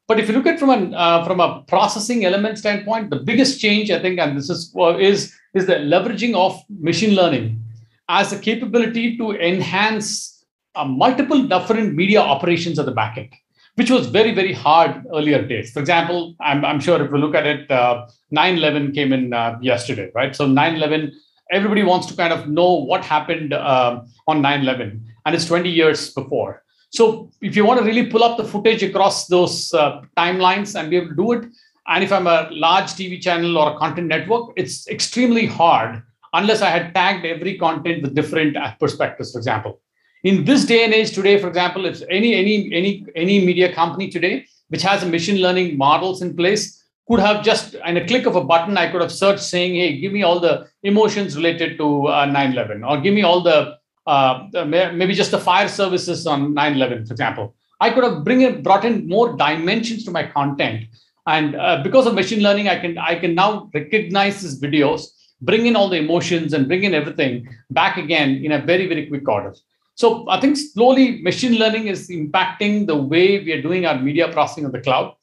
But 0.08 0.20
if 0.20 0.28
you 0.28 0.36
look 0.36 0.48
at 0.48 0.60
from 0.60 0.70
a 0.70 0.96
uh, 0.96 1.24
from 1.26 1.40
a 1.40 1.64
processing 1.68 2.26
element 2.26 2.58
standpoint, 2.58 3.10
the 3.10 3.18
biggest 3.20 3.60
change 3.60 3.90
I 3.90 4.00
think, 4.00 4.20
and 4.20 4.38
this 4.38 4.50
is 4.50 4.74
uh, 4.78 4.98
is 4.98 5.34
is 5.54 5.66
the 5.66 5.76
leveraging 5.76 6.36
of 6.36 6.62
machine 6.70 7.16
learning 7.16 7.64
as 8.10 8.34
a 8.34 8.40
capability 8.40 9.18
to 9.18 9.32
enhance 9.32 10.46
uh, 10.76 10.84
multiple 10.84 11.44
different 11.44 11.96
media 11.96 12.20
operations 12.20 12.80
at 12.80 12.86
the 12.86 12.92
back 12.92 13.18
end, 13.18 13.34
which 13.76 13.90
was 13.90 14.08
very 14.08 14.34
very 14.36 14.52
hard 14.52 15.06
earlier 15.14 15.42
days. 15.42 15.72
For 15.72 15.80
example, 15.80 16.36
I'm, 16.42 16.66
I'm 16.66 16.82
sure 16.82 17.02
if 17.02 17.12
we 17.12 17.20
look 17.20 17.36
at 17.36 17.48
it, 17.48 17.70
9/11 17.70 18.90
uh, 18.90 18.94
came 18.94 19.14
in 19.14 19.34
uh, 19.34 19.58
yesterday, 19.62 20.12
right? 20.14 20.36
So 20.36 20.46
9/11, 20.46 21.14
everybody 21.50 21.84
wants 21.84 22.08
to 22.08 22.16
kind 22.16 22.34
of 22.34 22.50
know 22.50 22.74
what 22.74 23.06
happened 23.06 23.54
uh, 23.54 24.02
on 24.28 24.42
9/11, 24.42 25.00
and 25.26 25.34
it's 25.34 25.46
20 25.46 25.70
years 25.70 26.14
before 26.14 26.64
so 26.94 27.32
if 27.42 27.56
you 27.56 27.66
want 27.66 27.80
to 27.80 27.86
really 27.86 28.06
pull 28.06 28.24
up 28.24 28.38
the 28.38 28.44
footage 28.44 28.84
across 28.84 29.26
those 29.26 29.74
uh, 29.74 30.02
timelines 30.16 30.80
and 30.80 30.92
be 30.92 30.98
able 30.98 31.10
to 31.10 31.16
do 31.16 31.32
it, 31.32 31.46
and 31.88 32.04
if 32.04 32.12
I'm 32.12 32.28
a 32.28 32.50
large 32.52 32.92
TV 32.92 33.20
channel 33.20 33.58
or 33.58 33.74
a 33.74 33.78
content 33.80 34.08
network, 34.08 34.52
it's 34.56 34.88
extremely 34.88 35.48
hard 35.48 36.04
unless 36.34 36.62
I 36.62 36.70
had 36.70 36.94
tagged 36.94 37.26
every 37.26 37.58
content 37.58 38.04
with 38.04 38.14
different 38.14 38.56
uh, 38.56 38.76
perspectives, 38.80 39.32
for 39.32 39.40
example. 39.40 39.82
In 40.24 40.46
this 40.46 40.66
day 40.66 40.86
and 40.86 40.94
age 40.94 41.12
today, 41.12 41.40
for 41.40 41.48
example, 41.48 41.86
if 41.86 42.04
any 42.10 42.36
any 42.36 42.72
any 42.72 43.06
any 43.16 43.44
media 43.44 43.74
company 43.74 44.10
today 44.10 44.46
which 44.70 44.84
has 44.84 45.04
a 45.04 45.08
machine 45.08 45.42
learning 45.42 45.78
models 45.78 46.22
in 46.22 46.36
place 46.36 46.84
could 47.08 47.20
have 47.20 47.44
just 47.44 47.76
in 47.86 47.98
a 47.98 48.08
click 48.08 48.26
of 48.28 48.36
a 48.36 48.44
button, 48.44 48.78
I 48.78 48.90
could 48.92 49.02
have 49.02 49.12
searched 49.12 49.44
saying, 49.44 49.76
"Hey, 49.76 50.00
give 50.00 50.14
me 50.14 50.22
all 50.24 50.40
the 50.40 50.68
emotions 50.84 51.36
related 51.36 51.78
to 51.80 52.08
uh, 52.08 52.26
9/11," 52.28 52.88
or 52.88 53.02
give 53.02 53.16
me 53.16 53.24
all 53.24 53.42
the 53.42 53.78
uh, 54.06 54.48
maybe 54.66 55.14
just 55.14 55.32
the 55.32 55.40
fire 55.40 55.68
services 55.68 56.28
on 56.28 56.54
9-11 56.54 57.08
for 57.08 57.14
example. 57.14 57.56
I 57.80 57.90
could 57.90 58.04
have 58.04 58.24
bring 58.24 58.42
in, 58.42 58.64
brought 58.64 58.86
in 58.86 59.08
more 59.08 59.36
dimensions 59.36 60.06
to 60.06 60.12
my 60.12 60.24
content. 60.26 60.86
And 61.26 61.56
uh, 61.56 61.82
because 61.84 62.06
of 62.06 62.16
machine 62.16 62.42
learning 62.44 62.68
i 62.68 62.78
can 62.78 62.98
i 62.98 63.16
can 63.16 63.34
now 63.34 63.70
recognize 63.74 64.42
these 64.42 64.60
videos 64.60 65.08
bring 65.42 65.66
in 65.68 65.76
all 65.76 65.90
the 65.90 65.98
emotions 65.98 66.54
and 66.54 66.68
bring 66.68 66.84
in 66.84 66.94
everything 66.94 67.48
back 67.70 67.98
again 67.98 68.44
in 68.44 68.52
a 68.52 68.60
very 68.60 68.88
very 68.88 69.08
quick 69.08 69.28
order. 69.28 69.54
So 69.96 70.26
i 70.30 70.40
think 70.40 70.58
slowly 70.58 71.22
machine 71.22 71.56
learning 71.56 71.88
is 71.88 72.10
impacting 72.10 72.88
the 72.88 72.96
way 72.96 73.40
we 73.40 73.54
are 73.54 73.62
doing 73.62 73.86
our 73.86 73.98
media 73.98 74.28
processing 74.32 74.66
on 74.66 74.74
the 74.74 74.82
cloud. 74.82 75.14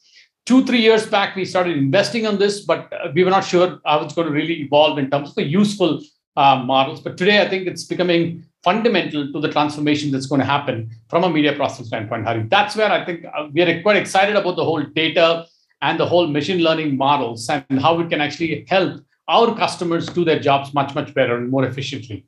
Two 0.47 0.65
three 0.65 0.81
years 0.81 1.07
back 1.07 1.37
we 1.37 1.45
started 1.45 1.77
investing 1.77 2.27
on 2.27 2.39
this 2.39 2.61
but 2.61 2.91
uh, 2.93 3.11
we 3.15 3.25
were 3.25 3.31
not 3.31 3.45
sure 3.45 3.79
how 3.85 4.01
it's 4.01 4.15
going 4.15 4.29
to 4.29 4.33
really 4.33 4.63
evolve 4.63 4.99
in 4.99 5.11
terms 5.11 5.29
of 5.31 5.35
the 5.35 5.45
useful 5.45 6.01
uh, 6.37 6.57
models. 6.73 7.01
But 7.01 7.19
today 7.19 7.43
i 7.43 7.49
think 7.49 7.67
it's 7.67 7.85
becoming 7.85 8.47
fundamental 8.63 9.33
to 9.33 9.41
the 9.41 9.51
transformation 9.51 10.11
that's 10.11 10.27
going 10.27 10.41
to 10.41 10.45
happen 10.45 10.91
from 11.09 11.25
a 11.25 11.31
media 11.31 11.55
processing 11.55 11.87
standpoint, 11.87 12.27
Hari. 12.27 12.43
That's 12.49 12.77
where 12.77 12.91
I 12.91 13.05
think 13.05 13.25
uh, 13.25 13.49
we 13.53 13.63
are 13.63 13.83
quite 13.83 13.97
excited 13.97 14.37
about 14.37 14.57
the 14.57 14.65
whole 14.65 14.83
data 14.83 15.47
and 15.83 15.99
the 15.99 16.07
whole 16.07 16.27
machine 16.27 16.63
learning 16.63 16.97
models 16.97 17.49
and 17.49 17.81
how 17.81 17.99
it 18.01 18.11
can 18.11 18.21
actually 18.21 18.67
help 18.69 19.01
our 19.29 19.57
customers 19.57 20.07
do 20.09 20.25
their 20.25 20.39
jobs 20.39 20.75
much, 20.75 20.95
much 20.95 21.15
better 21.15 21.37
and 21.37 21.51
more 21.51 21.65
efficiently. 21.65 22.27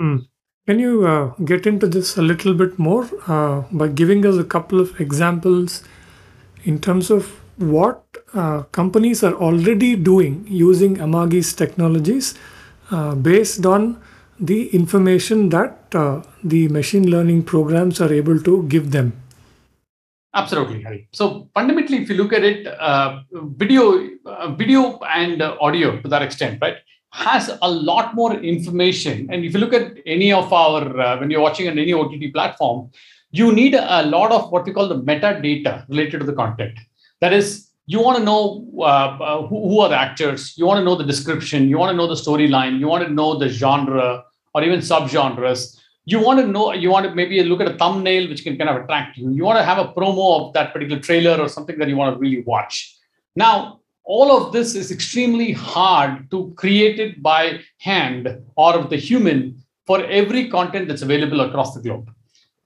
Mm. 0.00 0.26
Can 0.66 0.78
you 0.78 1.06
uh, 1.06 1.34
get 1.44 1.66
into 1.66 1.88
this 1.88 2.16
a 2.16 2.22
little 2.22 2.54
bit 2.54 2.78
more 2.78 3.08
uh, 3.26 3.64
by 3.72 3.88
giving 3.88 4.24
us 4.24 4.36
a 4.36 4.44
couple 4.44 4.80
of 4.80 5.00
examples 5.00 5.82
in 6.62 6.80
terms 6.80 7.10
of 7.10 7.40
what 7.56 8.04
uh, 8.32 8.62
companies 8.70 9.24
are 9.24 9.34
already 9.34 9.96
doing 9.96 10.46
using 10.48 10.96
Amagi's 10.96 11.52
technologies 11.52 12.34
uh, 12.90 13.14
based 13.14 13.66
on 13.66 14.00
the 14.42 14.68
information 14.74 15.50
that 15.50 15.94
uh, 15.94 16.20
the 16.42 16.66
machine 16.68 17.08
learning 17.08 17.44
programs 17.44 18.00
are 18.00 18.12
able 18.12 18.40
to 18.40 18.64
give 18.64 18.90
them. 18.90 19.12
Absolutely. 20.34 21.08
So 21.12 21.48
fundamentally, 21.54 21.98
if 21.98 22.08
you 22.08 22.16
look 22.16 22.32
at 22.32 22.42
it, 22.42 22.66
uh, 22.66 23.20
video, 23.32 24.08
uh, 24.26 24.50
video 24.50 24.98
and 25.00 25.40
audio 25.42 26.00
to 26.00 26.08
that 26.08 26.22
extent, 26.22 26.58
right, 26.60 26.76
has 27.12 27.56
a 27.60 27.70
lot 27.70 28.14
more 28.14 28.34
information. 28.34 29.28
And 29.30 29.44
if 29.44 29.52
you 29.54 29.60
look 29.60 29.74
at 29.74 29.92
any 30.06 30.32
of 30.32 30.52
our, 30.52 30.98
uh, 30.98 31.20
when 31.20 31.30
you're 31.30 31.42
watching 31.42 31.68
on 31.68 31.78
any 31.78 31.92
OTT 31.92 32.32
platform, 32.32 32.90
you 33.30 33.52
need 33.52 33.74
a 33.74 34.02
lot 34.04 34.32
of 34.32 34.50
what 34.50 34.66
we 34.66 34.72
call 34.72 34.88
the 34.88 35.00
metadata 35.00 35.88
related 35.88 36.20
to 36.20 36.26
the 36.26 36.32
content. 36.32 36.78
That 37.20 37.32
is, 37.32 37.68
you 37.86 38.00
want 38.00 38.18
to 38.18 38.24
know 38.24 38.66
uh, 38.78 38.82
uh, 38.82 39.46
who, 39.46 39.68
who, 39.68 39.80
are 39.80 39.88
the 39.88 39.98
actors, 39.98 40.56
you 40.56 40.66
want 40.66 40.78
to 40.78 40.84
know 40.84 40.96
the 40.96 41.04
description, 41.04 41.68
you 41.68 41.78
want 41.78 41.90
to 41.90 41.96
know 41.96 42.06
the 42.06 42.14
storyline, 42.14 42.78
you 42.78 42.88
want 42.88 43.06
to 43.06 43.12
know 43.12 43.38
the 43.38 43.48
genre, 43.48 44.24
or 44.54 44.62
even 44.62 44.80
subgenres 44.80 45.78
you 46.04 46.18
want 46.20 46.40
to 46.40 46.46
know 46.46 46.72
you 46.72 46.90
want 46.90 47.06
to 47.06 47.14
maybe 47.14 47.42
look 47.44 47.60
at 47.60 47.68
a 47.68 47.76
thumbnail 47.78 48.28
which 48.28 48.42
can 48.42 48.58
kind 48.58 48.68
of 48.68 48.82
attract 48.82 49.16
you. 49.16 49.30
You 49.30 49.44
want 49.44 49.58
to 49.58 49.64
have 49.64 49.78
a 49.78 49.92
promo 49.92 50.40
of 50.40 50.52
that 50.54 50.72
particular 50.72 51.00
trailer 51.00 51.40
or 51.40 51.48
something 51.48 51.78
that 51.78 51.88
you 51.88 51.96
want 51.96 52.14
to 52.14 52.18
really 52.18 52.42
watch. 52.42 52.96
Now 53.36 53.80
all 54.04 54.36
of 54.36 54.52
this 54.52 54.74
is 54.74 54.90
extremely 54.90 55.52
hard 55.52 56.30
to 56.32 56.52
create 56.56 56.98
it 56.98 57.22
by 57.22 57.60
hand 57.78 58.28
or 58.56 58.74
of 58.74 58.90
the 58.90 58.96
human 58.96 59.62
for 59.86 60.04
every 60.06 60.48
content 60.48 60.88
that's 60.88 61.02
available 61.02 61.40
across 61.40 61.74
the 61.74 61.80
globe. 61.80 62.10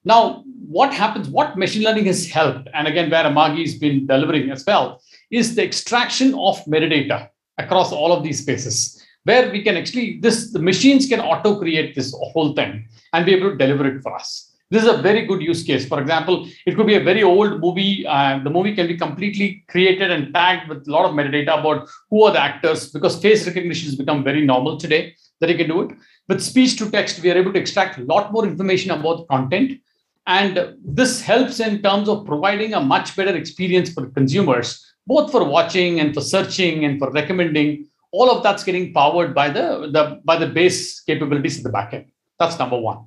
Now, 0.05 0.45
what 0.69 0.93
happens, 0.93 1.29
what 1.29 1.59
machine 1.59 1.83
learning 1.83 2.07
has 2.07 2.29
helped, 2.29 2.69
and 2.75 2.87
again, 2.87 3.11
where 3.11 3.25
Amagi 3.25 3.63
has 3.63 3.75
been 3.75 4.07
delivering 4.07 4.51
as 4.51 4.65
well, 4.65 5.03
is 5.31 5.55
the 5.55 5.65
extraction 5.65 6.33
of 6.35 6.65
metadata 6.65 7.29
across 7.59 7.93
all 7.93 8.13
of 8.13 8.23
these 8.23 8.43
spaces, 8.43 8.96
where 9.27 9.51
we 9.51 9.61
can 9.63 9.77
actually, 9.77 10.19
this 10.21 10.53
the 10.53 10.63
machines 10.71 11.07
can 11.13 11.21
auto 11.21 11.59
create 11.63 11.95
this 11.95 12.15
whole 12.33 12.55
thing 12.59 12.73
and 13.13 13.27
be 13.27 13.35
able 13.35 13.51
to 13.51 13.57
deliver 13.57 13.87
it 13.93 14.03
for 14.03 14.15
us. 14.15 14.53
This 14.71 14.83
is 14.83 14.89
a 14.89 15.01
very 15.01 15.27
good 15.27 15.43
use 15.43 15.63
case. 15.63 15.87
For 15.87 16.01
example, 16.01 16.49
it 16.67 16.75
could 16.77 16.89
be 16.89 16.97
a 16.97 17.05
very 17.11 17.23
old 17.23 17.61
movie. 17.61 18.05
Uh, 18.07 18.41
the 18.43 18.51
movie 18.51 18.75
can 18.75 18.89
be 18.89 18.97
completely 18.97 19.65
created 19.69 20.11
and 20.11 20.35
tagged 20.35 20.69
with 20.69 20.89
a 20.89 20.91
lot 20.91 21.05
of 21.09 21.13
metadata 21.13 21.61
about 21.61 21.89
who 22.11 22.25
are 22.25 22.33
the 22.33 22.43
actors 22.43 22.91
because 22.91 23.21
face 23.21 23.47
recognition 23.47 23.87
has 23.91 23.97
become 23.97 24.25
very 24.25 24.45
normal 24.45 24.77
today 24.77 25.15
that 25.41 25.51
you 25.51 25.57
can 25.57 25.69
do 25.69 25.83
it. 25.83 25.91
With 26.29 26.43
speech 26.43 26.77
to 26.79 26.91
text, 26.91 27.23
we 27.23 27.31
are 27.31 27.37
able 27.37 27.53
to 27.53 27.59
extract 27.61 27.99
a 27.99 28.05
lot 28.05 28.33
more 28.33 28.45
information 28.45 28.91
about 28.91 29.29
content. 29.29 29.81
And 30.27 30.75
this 30.85 31.21
helps 31.21 31.61
in 31.61 31.83
terms 31.83 32.09
of 32.09 32.27
providing 32.27 32.75
a 32.75 32.81
much 32.81 33.15
better 33.15 33.37
experience 33.37 33.93
for 33.93 34.07
consumers, 34.11 34.85
both 35.07 35.31
for 35.31 35.45
watching 35.45 36.01
and 36.01 36.13
for 36.13 36.21
searching 36.21 36.85
and 36.85 36.99
for 36.99 37.13
recommending. 37.13 37.87
All 38.17 38.29
of 38.35 38.39
that's 38.45 38.65
getting 38.69 38.87
powered 39.01 39.31
by 39.41 39.49
the, 39.57 39.67
the 39.95 40.03
by 40.29 40.37
the 40.43 40.49
base 40.59 40.81
capabilities 41.09 41.57
at 41.59 41.65
the 41.69 41.75
backend. 41.79 42.07
That's 42.39 42.59
number 42.63 42.79
one. 42.91 43.01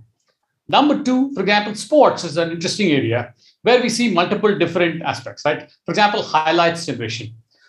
Number 0.78 0.96
two, 1.08 1.20
for 1.34 1.42
example, 1.46 1.74
sports 1.88 2.24
is 2.30 2.38
an 2.44 2.52
interesting 2.56 2.90
area 3.00 3.22
where 3.66 3.82
we 3.86 3.90
see 3.98 4.08
multiple 4.20 4.54
different 4.64 5.02
aspects, 5.12 5.42
right? 5.48 5.62
For 5.86 5.92
example, 5.96 6.22
highlights 6.22 6.86
generation. 6.90 7.28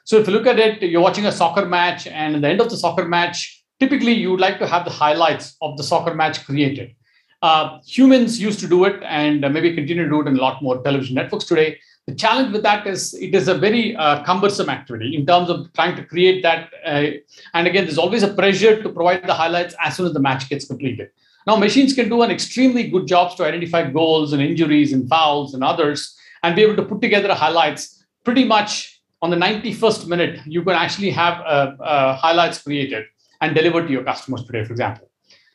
So 0.09 0.19
if 0.21 0.27
you 0.27 0.35
look 0.37 0.49
at 0.53 0.59
it, 0.67 0.83
you're 0.91 1.07
watching 1.09 1.27
a 1.27 1.33
soccer 1.41 1.65
match, 1.77 2.07
and 2.07 2.37
at 2.37 2.43
the 2.43 2.51
end 2.53 2.61
of 2.61 2.69
the 2.73 2.77
soccer 2.85 3.07
match, 3.17 3.39
typically 3.83 4.15
you 4.23 4.31
would 4.33 4.45
like 4.47 4.59
to 4.63 4.67
have 4.73 4.85
the 4.85 4.95
highlights 5.03 5.47
of 5.63 5.77
the 5.79 5.87
soccer 5.91 6.15
match 6.15 6.45
created. 6.45 6.95
Uh, 7.49 7.79
humans 7.97 8.39
used 8.49 8.61
to 8.61 8.69
do 8.75 8.85
it 8.89 8.97
and 9.21 9.41
maybe 9.55 9.75
continue 9.75 10.05
to 10.05 10.11
do 10.15 10.21
it 10.23 10.29
in 10.31 10.37
a 10.37 10.43
lot 10.47 10.63
more 10.67 10.77
television 10.83 11.15
networks 11.21 11.47
today. 11.53 11.79
The 12.11 12.17
challenge 12.17 12.53
with 12.53 12.65
that 12.65 12.89
is 12.89 13.15
it 13.15 13.37
is 13.37 13.47
a 13.47 13.55
very 13.55 13.95
uh, 13.95 14.25
cumbersome 14.25 14.69
activity 14.69 15.15
in 15.15 15.25
terms 15.25 15.49
of 15.49 15.73
trying 15.75 15.95
to 15.95 16.05
create 16.05 16.43
that. 16.43 16.69
Uh, 16.85 17.05
and 17.55 17.69
again, 17.69 17.85
there's 17.85 17.99
always 17.99 18.25
a 18.25 18.35
pressure 18.35 18.83
to 18.83 18.89
provide 18.89 19.29
the 19.29 19.33
highlights 19.33 19.77
as 19.81 19.97
soon 19.97 20.07
as 20.07 20.13
the 20.13 20.19
match 20.19 20.49
gets 20.49 20.65
completed. 20.65 21.11
Now, 21.47 21.55
machines 21.55 21.95
can 21.95 22.09
do 22.09 22.23
an 22.23 22.33
extremely 22.33 22.91
good 22.91 23.07
job 23.07 23.37
to 23.37 23.45
identify 23.45 23.89
goals 23.89 24.33
and 24.33 24.43
injuries 24.43 24.93
and 24.93 25.09
fouls 25.09 25.55
and 25.55 25.63
others 25.63 26.17
and 26.43 26.57
be 26.57 26.63
able 26.63 26.75
to 26.77 26.83
put 26.83 27.01
together 27.01 27.33
highlights 27.33 28.05
pretty 28.25 28.43
much 28.43 29.01
on 29.23 29.31
the 29.31 29.37
91st 29.37 30.09
minute. 30.09 30.41
You 30.47 30.65
can 30.65 30.75
actually 30.75 31.11
have 31.11 31.35
uh, 31.43 31.81
uh, 31.81 32.17
highlights 32.17 32.61
created 32.61 33.05
and 33.41 33.55
delivered 33.55 33.87
to 33.87 33.93
your 33.93 34.03
customers 34.03 34.43
today, 34.43 34.65
for 34.65 34.73
example. 34.73 35.09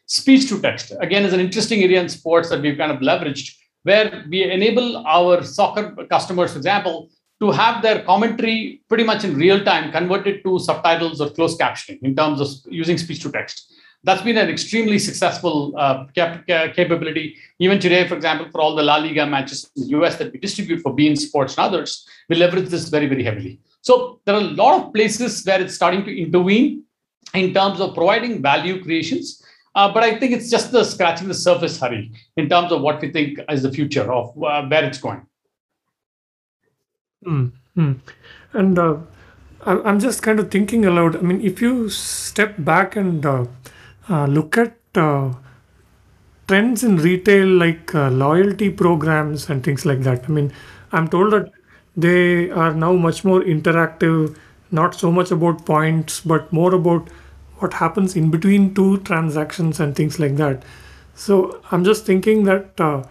Speech 0.06 0.48
to 0.48 0.62
text, 0.62 0.94
again, 1.02 1.26
is 1.26 1.34
an 1.34 1.42
interesting 1.42 1.84
area 1.84 2.00
in 2.00 2.08
sports 2.08 2.48
that 2.48 2.62
we've 2.62 2.78
kind 2.78 2.94
of 2.94 3.00
leveraged 3.00 3.58
where 3.86 4.26
we 4.30 4.44
enable 4.44 4.88
our 5.06 5.44
soccer 5.44 5.86
customers, 6.10 6.52
for 6.52 6.58
example, 6.58 7.10
to 7.42 7.52
have 7.52 7.82
their 7.82 8.04
commentary 8.04 8.82
pretty 8.90 9.04
much 9.04 9.24
in 9.24 9.36
real 9.36 9.64
time 9.64 9.92
converted 9.92 10.44
to 10.44 10.60
subtitles 10.60 11.22
or 11.22 11.30
closed 11.30 11.60
captioning 11.60 12.00
in 12.02 12.16
terms 12.16 12.40
of 12.40 12.50
using 12.72 12.98
speech 12.98 13.22
to 13.22 13.32
text 13.32 13.72
that's 14.06 14.22
been 14.22 14.38
an 14.38 14.50
extremely 14.50 15.00
successful 15.00 15.74
uh, 15.78 16.06
cap- 16.16 16.46
capability. 16.46 17.36
Even 17.58 17.80
today, 17.80 18.08
for 18.08 18.16
example, 18.16 18.48
for 18.52 18.62
all 18.62 18.76
the 18.76 18.84
La 18.84 18.98
Liga 18.98 19.26
matches 19.26 19.70
in 19.76 19.82
the 19.82 19.90
US 19.98 20.18
that 20.18 20.32
we 20.32 20.38
distribute 20.38 20.82
for 20.82 20.96
beIN 20.96 21.18
Sports 21.18 21.58
and 21.58 21.66
others, 21.66 22.08
we 22.30 22.36
leverage 22.36 22.70
this 22.70 22.88
very, 22.88 23.08
very 23.08 23.24
heavily. 23.24 23.60
So 23.82 24.22
there 24.26 24.36
are 24.36 24.42
a 24.42 24.54
lot 24.64 24.80
of 24.80 24.94
places 24.94 25.44
where 25.44 25.60
it's 25.60 25.74
starting 25.74 26.06
to 26.06 26.16
intervene 26.16 26.84
in 27.34 27.54
terms 27.54 27.82
of 27.82 27.96
providing 27.96 28.44
value 28.44 28.84
creations. 28.84 29.44
Uh, 29.76 29.92
but 29.94 30.04
I 30.04 30.18
think 30.18 30.32
it's 30.32 30.50
just 30.50 30.72
the 30.72 30.86
scratching 30.86 31.28
the 31.28 31.34
surface, 31.34 31.78
Hari, 31.80 32.12
in 32.38 32.48
terms 32.48 32.72
of 32.72 32.82
what 32.82 33.02
we 33.02 33.12
think 33.12 33.40
is 33.50 33.64
the 33.64 33.72
future 33.72 34.10
of 34.12 34.30
uh, 34.42 34.66
where 34.66 34.86
it's 34.86 35.00
going. 35.00 35.28
Mm-hmm. 37.26 37.94
And 38.54 38.80
uh, 38.80 38.98
I'm 39.66 40.00
just 40.00 40.24
kind 40.24 40.40
of 40.40 40.50
thinking 40.50 40.86
aloud. 40.86 41.18
I 41.18 41.22
mean, 41.22 41.42
if 41.42 41.62
you 41.62 41.90
step 41.90 42.56
back 42.58 42.96
and 42.96 43.26
uh, 43.26 43.46
uh, 44.10 44.28
look 44.28 44.58
at 44.58 44.78
uh, 44.96 45.34
trends 46.48 46.84
in 46.84 46.98
retail 46.98 47.48
like 47.48 47.94
loyalty 47.94 48.70
programs 48.70 49.50
and 49.50 49.64
things 49.64 49.86
like 49.86 50.02
that. 50.02 50.24
I 50.26 50.28
mean, 50.32 50.54
I'm 50.92 51.08
told 51.10 51.34
that 51.34 51.52
they 51.98 52.50
are 52.52 52.74
now 52.74 52.94
much 52.94 53.26
more 53.26 53.42
interactive, 53.42 54.38
not 54.72 54.96
so 54.96 55.12
much 55.12 55.32
about 55.32 55.66
points, 55.66 56.22
but 56.22 56.54
more 56.54 56.74
about 56.76 57.10
what 57.66 57.74
happens 57.82 58.16
in 58.16 58.32
between 58.38 58.74
two 58.80 58.98
transactions 59.10 59.80
and 59.80 59.96
things 59.96 60.20
like 60.20 60.36
that. 60.38 60.64
So 61.16 61.62
I'm 61.72 61.84
just 61.84 62.06
thinking 62.06 62.44
that 62.44 62.80
uh, 62.80 63.04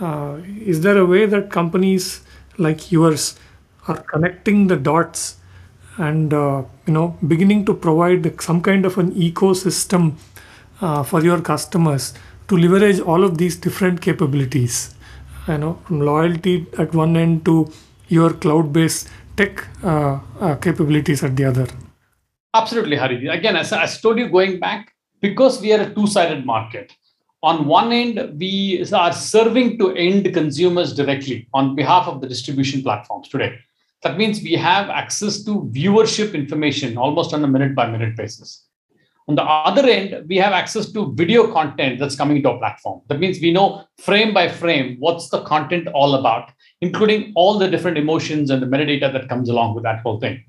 uh, 0.00 0.40
is 0.72 0.80
there 0.80 0.98
a 0.98 1.04
way 1.04 1.26
that 1.26 1.50
companies 1.50 2.22
like 2.58 2.90
yours 2.92 3.38
are 3.88 3.98
connecting 4.12 4.66
the 4.68 4.76
dots 4.76 5.36
and 5.96 6.32
uh, 6.32 6.62
you 6.86 6.94
know 6.94 7.18
beginning 7.26 7.64
to 7.66 7.74
provide 7.74 8.40
some 8.40 8.62
kind 8.62 8.86
of 8.86 8.96
an 8.98 9.12
ecosystem 9.12 10.14
uh, 10.80 11.02
for 11.02 11.22
your 11.22 11.40
customers 11.40 12.14
to 12.48 12.56
leverage 12.56 13.00
all 13.00 13.24
of 13.24 13.36
these 13.38 13.56
different 13.56 14.00
capabilities 14.00 14.94
you 15.48 15.58
know 15.58 15.74
from 15.84 16.00
loyalty 16.00 16.66
at 16.78 16.94
one 16.94 17.16
end 17.16 17.44
to 17.44 17.70
your 18.08 18.32
cloud 18.32 18.72
based 18.72 19.08
tech 19.36 19.66
uh, 19.82 20.18
uh, 20.40 20.54
capabilities 20.56 21.24
at 21.24 21.36
the 21.36 21.44
other 21.52 21.68
absolutely 22.54 22.96
hari 22.96 23.28
again 23.28 23.56
as 23.56 23.72
i 23.72 23.86
told 23.86 24.18
you 24.18 24.28
going 24.28 24.58
back 24.58 24.92
because 25.20 25.60
we 25.60 25.72
are 25.72 25.82
a 25.82 25.94
two 25.94 26.06
sided 26.06 26.44
market 26.44 26.92
on 27.42 27.66
one 27.66 27.92
end 27.92 28.38
we 28.38 28.84
are 28.92 29.12
serving 29.12 29.78
to 29.78 29.94
end 29.94 30.32
consumers 30.34 30.92
directly 30.92 31.48
on 31.54 31.76
behalf 31.76 32.08
of 32.08 32.20
the 32.20 32.28
distribution 32.28 32.82
platforms 32.82 33.28
today 33.28 33.56
that 34.02 34.16
means 34.16 34.42
we 34.42 34.54
have 34.54 34.88
access 34.88 35.44
to 35.44 35.62
viewership 35.78 36.34
information 36.34 36.98
almost 36.98 37.32
on 37.32 37.44
a 37.44 37.46
minute 37.46 37.74
by 37.74 37.88
minute 37.88 38.16
basis 38.16 38.66
on 39.28 39.36
the 39.36 39.44
other 39.44 39.88
end, 39.88 40.28
we 40.28 40.38
have 40.38 40.52
access 40.52 40.90
to 40.90 41.12
video 41.14 41.52
content 41.52 42.00
that's 42.00 42.16
coming 42.16 42.42
to 42.42 42.50
our 42.50 42.58
platform. 42.58 43.00
That 43.06 43.20
means 43.20 43.38
we 43.40 43.52
know 43.52 43.84
frame 43.98 44.34
by 44.34 44.48
frame 44.48 44.96
what's 44.98 45.28
the 45.28 45.42
content 45.44 45.86
all 45.94 46.16
about, 46.16 46.50
including 46.80 47.32
all 47.36 47.56
the 47.56 47.68
different 47.68 47.96
emotions 47.96 48.50
and 48.50 48.60
the 48.60 48.66
metadata 48.66 49.12
that 49.12 49.28
comes 49.28 49.48
along 49.48 49.76
with 49.76 49.84
that 49.84 50.00
whole 50.00 50.18
thing. 50.18 50.42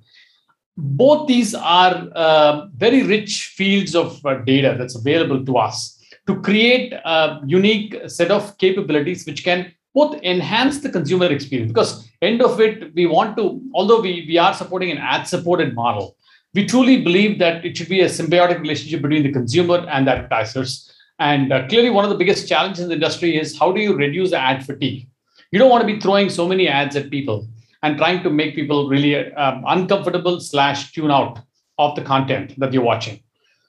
Both 0.77 1.27
these 1.27 1.53
are 1.53 2.07
uh, 2.15 2.67
very 2.75 3.03
rich 3.03 3.53
fields 3.55 3.95
of 3.95 4.25
uh, 4.25 4.35
data 4.35 4.75
that's 4.77 4.95
available 4.95 5.45
to 5.45 5.57
us 5.57 5.99
to 6.27 6.39
create 6.41 6.93
a 6.93 7.41
unique 7.45 7.95
set 8.07 8.31
of 8.31 8.57
capabilities 8.57 9.25
which 9.25 9.43
can 9.43 9.73
both 9.93 10.15
enhance 10.23 10.79
the 10.79 10.89
consumer 10.89 11.25
experience 11.25 11.71
because 11.71 12.09
end 12.21 12.41
of 12.41 12.61
it 12.61 12.93
we 12.95 13.05
want 13.05 13.35
to 13.35 13.61
although 13.73 13.99
we, 13.99 14.23
we 14.27 14.37
are 14.37 14.53
supporting 14.53 14.89
an 14.89 14.97
ad 14.97 15.27
supported 15.27 15.75
model 15.75 16.15
we 16.53 16.65
truly 16.65 17.01
believe 17.01 17.39
that 17.39 17.63
it 17.63 17.77
should 17.77 17.87
be 17.87 18.01
a 18.01 18.07
symbiotic 18.07 18.59
relationship 18.59 19.01
between 19.01 19.23
the 19.23 19.31
consumer 19.31 19.85
and 19.89 20.07
the 20.07 20.11
advertisers. 20.11 20.91
And 21.19 21.53
uh, 21.53 21.67
clearly, 21.67 21.89
one 21.89 22.03
of 22.03 22.09
the 22.09 22.17
biggest 22.17 22.47
challenges 22.47 22.81
in 22.81 22.89
the 22.89 22.95
industry 22.95 23.37
is 23.37 23.57
how 23.57 23.71
do 23.71 23.79
you 23.79 23.95
reduce 23.95 24.31
the 24.31 24.39
ad 24.39 24.65
fatigue? 24.65 25.07
You 25.51 25.59
don't 25.59 25.69
want 25.69 25.87
to 25.87 25.93
be 25.93 25.99
throwing 25.99 26.29
so 26.29 26.47
many 26.47 26.67
ads 26.67 26.95
at 26.95 27.09
people 27.09 27.47
and 27.83 27.97
trying 27.97 28.23
to 28.23 28.29
make 28.29 28.55
people 28.55 28.87
really 28.89 29.33
um, 29.33 29.63
uncomfortable 29.67 30.39
slash 30.39 30.91
tune 30.91 31.11
out 31.11 31.39
of 31.77 31.95
the 31.95 32.01
content 32.01 32.53
that 32.59 32.71
you're 32.73 32.83
watching. 32.83 33.19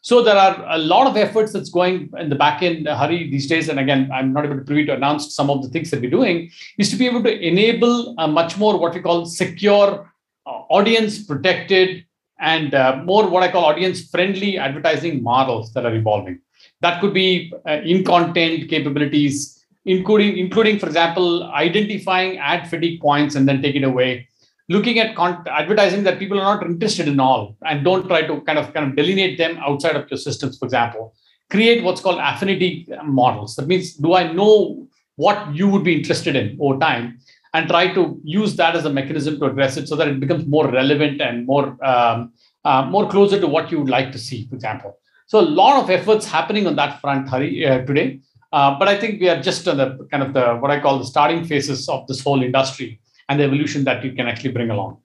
So 0.02 0.20
there 0.20 0.36
are 0.36 0.64
a 0.68 0.78
lot 0.78 1.06
of 1.06 1.16
efforts 1.16 1.52
that's 1.52 1.70
going 1.70 2.10
in 2.18 2.28
the 2.28 2.34
back 2.34 2.60
end, 2.62 2.88
uh, 2.88 2.96
Hari, 2.96 3.30
these 3.30 3.46
days. 3.46 3.68
And 3.68 3.78
again, 3.78 4.10
I'm 4.12 4.32
not 4.32 4.44
able 4.44 4.56
to 4.56 4.62
preview 4.62 4.86
to 4.86 4.94
announce 4.94 5.32
some 5.32 5.48
of 5.48 5.62
the 5.62 5.68
things 5.68 5.90
that 5.92 6.00
we're 6.00 6.10
doing, 6.10 6.50
is 6.76 6.90
to 6.90 6.96
be 6.96 7.06
able 7.06 7.22
to 7.22 7.40
enable 7.40 8.16
a 8.18 8.26
much 8.26 8.58
more 8.58 8.76
what 8.76 8.94
we 8.94 9.00
call 9.00 9.26
secure, 9.26 10.12
uh, 10.44 10.50
audience 10.50 11.22
protected, 11.22 12.04
and 12.40 12.74
uh, 12.74 13.00
more 13.04 13.28
what 13.28 13.44
I 13.44 13.52
call 13.52 13.64
audience 13.64 14.10
friendly 14.10 14.58
advertising 14.58 15.22
models 15.22 15.72
that 15.74 15.86
are 15.86 15.94
evolving. 15.94 16.40
That 16.80 17.00
could 17.00 17.14
be 17.14 17.52
uh, 17.68 17.74
in 17.84 18.02
content 18.02 18.68
capabilities, 18.68 19.61
including, 19.84 20.38
including, 20.38 20.78
for 20.78 20.86
example, 20.86 21.44
identifying 21.52 22.38
ad 22.38 22.68
fatigue 22.68 23.00
points 23.00 23.34
and 23.34 23.48
then 23.48 23.62
take 23.62 23.74
it 23.74 23.84
away. 23.84 24.28
Looking 24.68 24.98
at 24.98 25.16
con- 25.16 25.44
advertising 25.48 26.04
that 26.04 26.18
people 26.18 26.40
are 26.40 26.54
not 26.54 26.64
interested 26.64 27.08
in 27.08 27.18
all 27.20 27.56
and 27.66 27.84
don't 27.84 28.06
try 28.06 28.22
to 28.22 28.40
kind 28.42 28.58
of 28.58 28.72
kind 28.72 28.88
of 28.88 28.96
delineate 28.96 29.36
them 29.36 29.58
outside 29.58 29.96
of 29.96 30.10
your 30.10 30.18
systems, 30.18 30.58
for 30.58 30.66
example. 30.66 31.14
Create 31.50 31.82
what's 31.82 32.00
called 32.00 32.18
affinity 32.22 32.88
models. 33.04 33.56
That 33.56 33.66
means, 33.66 33.94
do 33.94 34.14
I 34.14 34.32
know 34.32 34.88
what 35.16 35.54
you 35.54 35.68
would 35.68 35.84
be 35.84 35.94
interested 35.96 36.36
in 36.36 36.56
over 36.60 36.78
time? 36.78 37.18
and 37.54 37.68
try 37.68 37.92
to 37.92 38.18
use 38.24 38.56
that 38.56 38.74
as 38.74 38.84
a 38.84 38.90
mechanism 38.90 39.38
to 39.38 39.46
address 39.46 39.76
it 39.76 39.86
so 39.88 39.96
that 39.96 40.08
it 40.08 40.18
becomes 40.20 40.46
more 40.46 40.70
relevant 40.70 41.20
and 41.20 41.46
more 41.46 41.76
um, 41.84 42.32
uh, 42.64 42.82
more 42.84 43.08
closer 43.08 43.40
to 43.40 43.46
what 43.46 43.70
you 43.70 43.78
would 43.80 43.90
like 43.90 44.12
to 44.12 44.18
see, 44.18 44.46
for 44.48 44.54
example. 44.54 44.98
So 45.26 45.40
a 45.40 45.48
lot 45.60 45.82
of 45.82 45.90
efforts 45.90 46.26
happening 46.26 46.66
on 46.66 46.76
that 46.76 47.00
front, 47.00 47.28
Hari, 47.28 47.66
uh, 47.66 47.84
today. 47.84 48.20
Uh, 48.52 48.78
but 48.78 48.88
I 48.88 48.98
think 48.98 49.20
we 49.20 49.28
are 49.28 49.40
just 49.40 49.66
on 49.66 49.78
the 49.78 50.06
kind 50.10 50.22
of 50.22 50.32
the 50.34 50.56
what 50.56 50.70
I 50.70 50.80
call 50.80 50.98
the 50.98 51.06
starting 51.06 51.44
phases 51.44 51.88
of 51.88 52.06
this 52.06 52.22
whole 52.22 52.42
industry 52.42 53.00
and 53.28 53.40
the 53.40 53.44
evolution 53.44 53.84
that 53.84 54.04
you 54.04 54.12
can 54.12 54.26
actually 54.28 54.52
bring 54.52 54.70
along. 54.70 54.98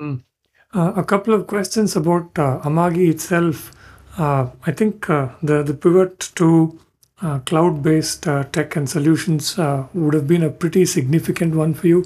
Mm. 0.00 0.22
Uh, 0.74 0.92
a 0.96 1.02
couple 1.02 1.34
of 1.34 1.46
questions 1.46 1.96
about 1.96 2.38
uh, 2.38 2.60
Amagi 2.62 3.08
itself. 3.08 3.72
Uh, 4.16 4.50
I 4.66 4.72
think 4.72 5.08
uh, 5.10 5.28
the 5.42 5.62
the 5.62 5.74
pivot 5.74 6.30
to 6.36 6.78
uh, 7.20 7.38
cloud-based 7.40 8.28
uh, 8.28 8.44
tech 8.44 8.76
and 8.76 8.88
solutions 8.88 9.58
uh, 9.58 9.86
would 9.94 10.14
have 10.14 10.28
been 10.28 10.42
a 10.42 10.50
pretty 10.50 10.84
significant 10.84 11.54
one 11.54 11.74
for 11.74 11.88
you, 11.88 12.04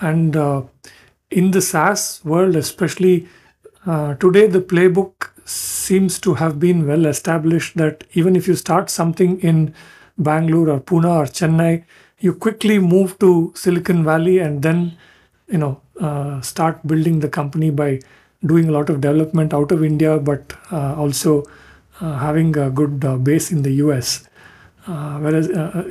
and 0.00 0.36
uh, 0.36 0.62
in 1.30 1.52
the 1.52 1.60
SaaS 1.60 2.24
world, 2.24 2.56
especially 2.56 3.28
uh, 3.86 4.14
today, 4.14 4.46
the 4.46 4.60
playbook 4.60 5.30
seems 5.44 6.18
to 6.18 6.34
have 6.34 6.58
been 6.58 6.86
well 6.86 7.06
established. 7.06 7.76
That 7.76 8.04
even 8.14 8.36
if 8.36 8.48
you 8.48 8.54
start 8.54 8.90
something 8.90 9.40
in 9.40 9.74
Bangalore 10.18 10.70
or 10.70 10.80
Pune 10.80 11.04
or 11.08 11.24
Chennai, 11.24 11.84
you 12.20 12.34
quickly 12.34 12.78
move 12.78 13.18
to 13.20 13.52
Silicon 13.54 14.04
Valley 14.04 14.38
and 14.38 14.62
then 14.62 14.96
you 15.48 15.58
know 15.58 15.80
uh, 16.00 16.40
start 16.40 16.84
building 16.86 17.20
the 17.20 17.28
company 17.28 17.70
by 17.70 18.00
doing 18.44 18.68
a 18.68 18.72
lot 18.72 18.88
of 18.90 19.00
development 19.00 19.52
out 19.54 19.72
of 19.72 19.82
India, 19.84 20.18
but 20.18 20.52
uh, 20.70 20.94
also 20.94 21.44
uh, 22.00 22.16
having 22.18 22.56
a 22.56 22.70
good 22.70 23.04
uh, 23.04 23.16
base 23.16 23.50
in 23.50 23.62
the 23.62 23.72
US. 23.74 24.28
Uh, 24.86 25.18
whereas, 25.18 25.50
uh, 25.50 25.84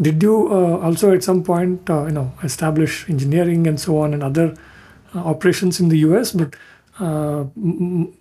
did 0.00 0.22
you 0.22 0.48
also 0.82 1.12
at 1.14 1.22
some 1.22 1.42
point 1.44 1.82
you 1.88 2.10
know 2.10 2.32
establish 2.42 3.08
engineering 3.08 3.66
and 3.66 3.78
so 3.80 3.98
on 3.98 4.14
and 4.14 4.22
other 4.22 4.56
operations 5.14 5.80
in 5.80 5.88
the 5.88 5.98
US? 5.98 6.32
But 6.32 6.54
m- 7.00 8.12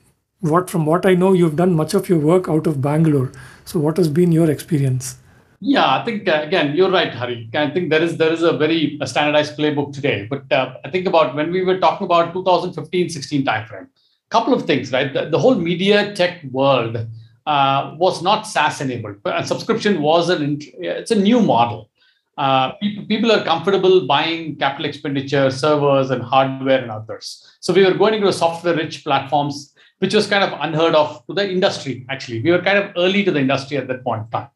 what 0.42 0.70
from 0.70 0.86
what 0.86 1.06
I 1.06 1.14
know, 1.14 1.34
you've 1.34 1.56
done 1.56 1.74
much 1.76 1.94
of 1.94 2.10
your 2.10 2.20
work 2.20 2.50
out 2.50 2.68
of 2.68 2.82
Bangalore. 2.82 3.32
So, 3.66 3.80
what 3.80 3.98
has 3.98 4.10
been 4.10 4.32
your 4.32 4.50
experience? 4.50 5.18
Yeah, 5.63 5.86
I 5.97 6.04
think 6.04 6.28
uh, 6.28 6.41
again 6.43 6.76
you're 6.76 6.89
right, 6.89 7.13
Hari. 7.13 7.47
I 7.54 7.69
think 7.69 7.91
there 7.91 8.02
is 8.02 8.17
there 8.17 8.34
is 8.34 8.41
a 8.41 8.52
very 8.52 8.97
uh, 9.00 9.06
standardized 9.06 9.56
playbook 9.56 9.93
today. 9.93 10.26
But 10.28 10.52
uh, 10.52 10.78
I 10.84 10.89
think 10.89 11.06
about 11.06 11.36
when 11.36 11.52
we 11.52 11.63
were 11.63 11.78
talking 11.78 12.06
about 12.06 12.34
2015-16 12.34 13.43
timeframe, 13.43 13.88
couple 14.32 14.56
of 14.56 14.65
things, 14.65 14.91
right? 14.91 15.13
The, 15.13 15.30
the 15.30 15.38
whole 15.38 15.54
media 15.54 16.15
tech 16.15 16.43
world 16.45 16.97
uh, 17.45 17.95
was 17.95 18.24
not 18.24 18.47
SaaS 18.47 18.82
enabled, 18.82 19.17
but 19.21 19.47
subscription 19.47 20.02
was 20.02 20.30
an 20.30 20.60
it's 20.80 21.12
a 21.12 21.15
new 21.15 21.39
model. 21.39 21.91
Uh, 22.39 22.71
people, 22.82 23.06
people 23.06 23.32
are 23.32 23.43
comfortable 23.43 24.08
buying 24.08 24.56
capital 24.56 24.86
expenditure, 24.86 25.52
servers, 25.52 26.10
and 26.10 26.24
hardware 26.24 26.82
and 26.82 26.89
others. 26.89 27.47
So 27.60 27.71
we 27.71 27.86
were 27.86 27.93
going 27.93 28.15
into 28.15 28.34
software-rich 28.34 29.04
platforms, 29.04 29.76
which 30.00 30.15
was 30.15 30.26
kind 30.26 30.43
of 30.43 30.60
unheard 30.60 30.95
of 30.95 31.24
to 31.28 31.36
the 31.36 31.47
industry. 31.47 32.08
Actually, 32.10 32.41
we 32.41 32.50
were 32.50 32.63
kind 32.63 32.80
of 32.80 32.91
early 32.97 33.24
to 33.26 33.32
the 33.32 33.39
industry 33.39 33.78
at 33.78 33.88
that 33.89 34.04
point 34.04 34.24
in 34.24 34.30
time 34.32 34.47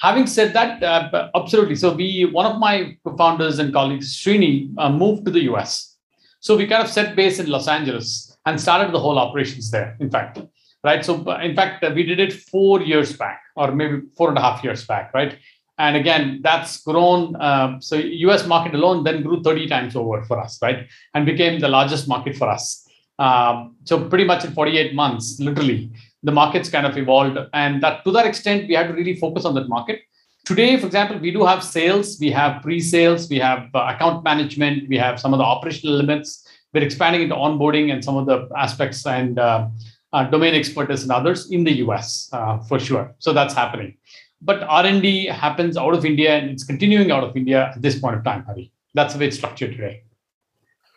having 0.00 0.26
said 0.26 0.52
that, 0.54 0.82
uh, 0.82 1.30
absolutely. 1.34 1.76
So 1.76 1.94
we, 1.94 2.24
one 2.26 2.46
of 2.46 2.58
my 2.58 2.96
co-founders 3.04 3.58
and 3.58 3.72
colleagues, 3.72 4.16
Srini, 4.16 4.72
uh, 4.78 4.90
moved 4.90 5.24
to 5.26 5.30
the 5.30 5.42
US. 5.52 5.96
So 6.40 6.56
we 6.56 6.66
kind 6.66 6.82
of 6.82 6.90
set 6.90 7.16
base 7.16 7.38
in 7.38 7.46
Los 7.48 7.68
Angeles 7.68 8.36
and 8.46 8.60
started 8.60 8.92
the 8.92 9.00
whole 9.00 9.18
operations 9.18 9.70
there. 9.70 9.96
In 10.00 10.10
fact, 10.10 10.38
right. 10.82 11.04
So 11.04 11.26
uh, 11.26 11.38
in 11.38 11.56
fact, 11.56 11.82
uh, 11.82 11.92
we 11.94 12.02
did 12.02 12.20
it 12.20 12.32
four 12.32 12.82
years 12.82 13.16
back, 13.16 13.40
or 13.56 13.72
maybe 13.72 14.02
four 14.16 14.28
and 14.28 14.36
a 14.36 14.42
half 14.42 14.62
years 14.62 14.84
back, 14.84 15.12
right. 15.14 15.38
And 15.78 15.96
again, 15.96 16.40
that's 16.42 16.82
grown. 16.82 17.34
Um, 17.40 17.80
so 17.80 17.96
US 17.96 18.46
market 18.46 18.74
alone 18.74 19.02
then 19.02 19.22
grew 19.22 19.42
30 19.42 19.66
times 19.66 19.96
over 19.96 20.22
for 20.22 20.38
us, 20.38 20.58
right, 20.62 20.86
and 21.14 21.26
became 21.26 21.60
the 21.60 21.68
largest 21.68 22.08
market 22.08 22.36
for 22.36 22.48
us. 22.48 22.86
Um, 23.18 23.76
so 23.84 24.08
pretty 24.08 24.24
much 24.24 24.44
in 24.44 24.52
48 24.52 24.94
months, 24.94 25.40
literally, 25.40 25.90
the 26.24 26.32
markets 26.32 26.68
kind 26.68 26.86
of 26.86 26.96
evolved. 26.96 27.38
And 27.52 27.82
that 27.82 28.02
to 28.04 28.10
that 28.12 28.26
extent 28.26 28.66
we 28.66 28.74
had 28.74 28.88
to 28.88 28.94
really 28.94 29.14
focus 29.14 29.44
on 29.44 29.54
that 29.54 29.68
market. 29.68 30.00
Today 30.44 30.76
for 30.76 30.86
example 30.86 31.18
we 31.18 31.30
do 31.30 31.44
have 31.44 31.62
sales 31.62 32.18
we 32.20 32.30
have 32.30 32.62
pre-sales 32.62 33.28
we 33.28 33.38
have 33.38 33.68
uh, 33.74 33.92
account 33.94 34.24
management 34.24 34.88
we 34.88 34.98
have 34.98 35.20
some 35.20 35.32
of 35.32 35.38
the 35.38 35.44
operational 35.44 35.94
elements. 35.94 36.48
We're 36.72 36.82
expanding 36.82 37.22
into 37.22 37.36
onboarding 37.36 37.92
and 37.92 38.04
some 38.04 38.16
of 38.16 38.26
the 38.26 38.48
aspects 38.56 39.06
and 39.06 39.38
uh, 39.38 39.68
uh, 40.12 40.24
domain 40.24 40.54
expertise 40.54 41.02
and 41.02 41.12
others 41.12 41.50
in 41.50 41.62
the 41.62 41.72
us 41.72 42.28
uh, 42.32 42.58
for 42.58 42.78
sure. 42.78 43.14
So 43.18 43.32
that's 43.32 43.54
happening. 43.54 43.96
But 44.40 44.62
r&d 44.62 45.26
happens 45.26 45.76
out 45.76 45.94
of 45.94 46.04
india 46.04 46.36
and 46.36 46.50
it's 46.50 46.64
continuing 46.64 47.10
out 47.10 47.24
of 47.24 47.36
india 47.36 47.72
at 47.74 47.80
this 47.80 47.98
point 47.98 48.16
of 48.16 48.24
time 48.24 48.44
Hari. 48.44 48.72
that's 48.94 49.12
the 49.14 49.20
way 49.20 49.28
it's 49.28 49.36
structured 49.36 49.72
today. 49.72 50.02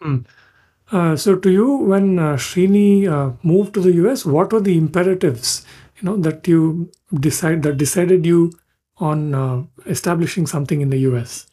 Hmm. 0.02 0.20
Uh, 0.92 1.16
so, 1.16 1.36
to 1.36 1.52
you, 1.52 1.78
when 1.78 2.18
uh, 2.18 2.36
Srini 2.36 3.08
uh, 3.08 3.36
moved 3.44 3.74
to 3.74 3.82
the 3.82 3.92
US, 4.06 4.26
what 4.26 4.54
were 4.54 4.62
the 4.62 4.78
imperatives, 4.78 5.66
you 5.98 6.06
know, 6.06 6.18
that 6.18 6.48
you 6.48 6.90
decide 7.14 7.64
that 7.64 7.78
decided 7.78 8.26
you 8.26 8.54
on 8.98 9.36
uh, 9.36 9.64
establishing 9.86 10.48
something 10.48 10.82
in 10.82 10.90
the 10.90 11.00
US? 11.00 11.48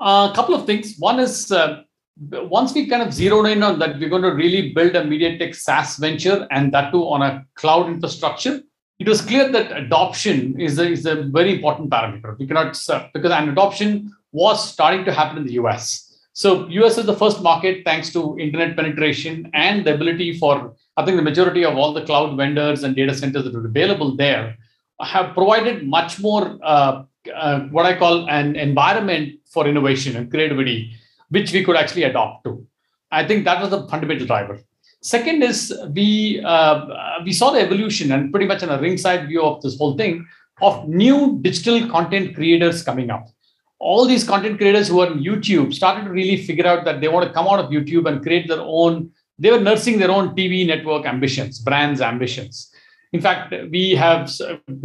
A 0.00 0.32
couple 0.34 0.54
of 0.54 0.66
things. 0.66 0.96
One 0.98 1.20
is 1.20 1.52
uh, 1.52 1.82
once 2.16 2.74
we 2.74 2.86
kind 2.86 3.02
of 3.02 3.12
zeroed 3.12 3.46
in 3.46 3.62
on 3.62 3.78
that, 3.78 3.98
we're 3.98 4.08
going 4.08 4.22
to 4.22 4.34
really 4.34 4.72
build 4.72 4.94
a 4.94 5.04
media 5.04 5.38
tech 5.38 5.54
SaaS 5.54 5.96
venture 5.96 6.46
and 6.50 6.72
that 6.72 6.92
too 6.92 7.02
on 7.02 7.22
a 7.22 7.44
cloud 7.54 7.88
infrastructure. 7.88 8.60
It 8.98 9.08
was 9.08 9.20
clear 9.20 9.50
that 9.50 9.76
adoption 9.76 10.60
is 10.60 10.78
a, 10.78 10.90
is 10.90 11.06
a 11.06 11.22
very 11.22 11.56
important 11.56 11.90
parameter. 11.90 12.38
We 12.38 12.46
cannot, 12.46 12.78
uh, 12.88 13.08
because 13.12 13.32
an 13.32 13.48
adoption 13.48 14.14
was 14.32 14.72
starting 14.72 15.04
to 15.04 15.12
happen 15.12 15.38
in 15.38 15.46
the 15.46 15.54
US. 15.54 16.03
So 16.34 16.68
US 16.68 16.98
is 16.98 17.06
the 17.06 17.14
first 17.14 17.42
market 17.42 17.84
thanks 17.84 18.12
to 18.12 18.36
internet 18.38 18.76
penetration 18.76 19.50
and 19.54 19.86
the 19.86 19.94
ability 19.94 20.36
for, 20.36 20.74
I 20.96 21.04
think 21.04 21.16
the 21.16 21.22
majority 21.22 21.64
of 21.64 21.76
all 21.76 21.92
the 21.94 22.04
cloud 22.04 22.36
vendors 22.36 22.82
and 22.82 22.96
data 22.96 23.14
centers 23.14 23.44
that 23.44 23.54
are 23.54 23.64
available 23.64 24.16
there 24.16 24.56
have 25.00 25.32
provided 25.32 25.86
much 25.86 26.18
more 26.18 26.58
uh, 26.62 27.04
uh, 27.32 27.60
what 27.70 27.86
I 27.86 27.96
call 27.96 28.28
an 28.28 28.56
environment 28.56 29.38
for 29.46 29.68
innovation 29.68 30.16
and 30.16 30.28
creativity, 30.28 30.92
which 31.28 31.52
we 31.52 31.64
could 31.64 31.76
actually 31.76 32.02
adopt 32.02 32.44
to. 32.44 32.66
I 33.12 33.24
think 33.26 33.44
that 33.44 33.60
was 33.60 33.70
the 33.70 33.86
fundamental 33.86 34.26
driver. 34.26 34.60
Second 35.02 35.42
is 35.44 35.72
we 35.92 36.42
uh, 36.44 36.86
we 37.24 37.32
saw 37.32 37.50
the 37.50 37.60
evolution 37.60 38.10
and 38.10 38.32
pretty 38.32 38.46
much 38.46 38.62
in 38.62 38.70
a 38.70 38.80
ringside 38.80 39.28
view 39.28 39.42
of 39.42 39.62
this 39.62 39.78
whole 39.78 39.96
thing 39.96 40.26
of 40.62 40.88
new 40.88 41.38
digital 41.42 41.88
content 41.88 42.34
creators 42.34 42.82
coming 42.82 43.10
up. 43.10 43.28
All 43.78 44.06
these 44.06 44.24
content 44.24 44.58
creators 44.58 44.88
who 44.88 45.00
are 45.00 45.08
on 45.08 45.18
YouTube 45.18 45.74
started 45.74 46.04
to 46.04 46.10
really 46.10 46.36
figure 46.42 46.66
out 46.66 46.84
that 46.84 47.00
they 47.00 47.08
want 47.08 47.26
to 47.26 47.32
come 47.32 47.46
out 47.46 47.58
of 47.58 47.70
YouTube 47.70 48.08
and 48.08 48.22
create 48.22 48.48
their 48.48 48.60
own. 48.60 49.10
They 49.38 49.50
were 49.50 49.60
nursing 49.60 49.98
their 49.98 50.10
own 50.10 50.34
TV 50.34 50.66
network 50.66 51.06
ambitions, 51.06 51.58
brands 51.58 52.00
ambitions. 52.00 52.72
In 53.12 53.20
fact, 53.20 53.54
we 53.70 53.92
have 53.92 54.30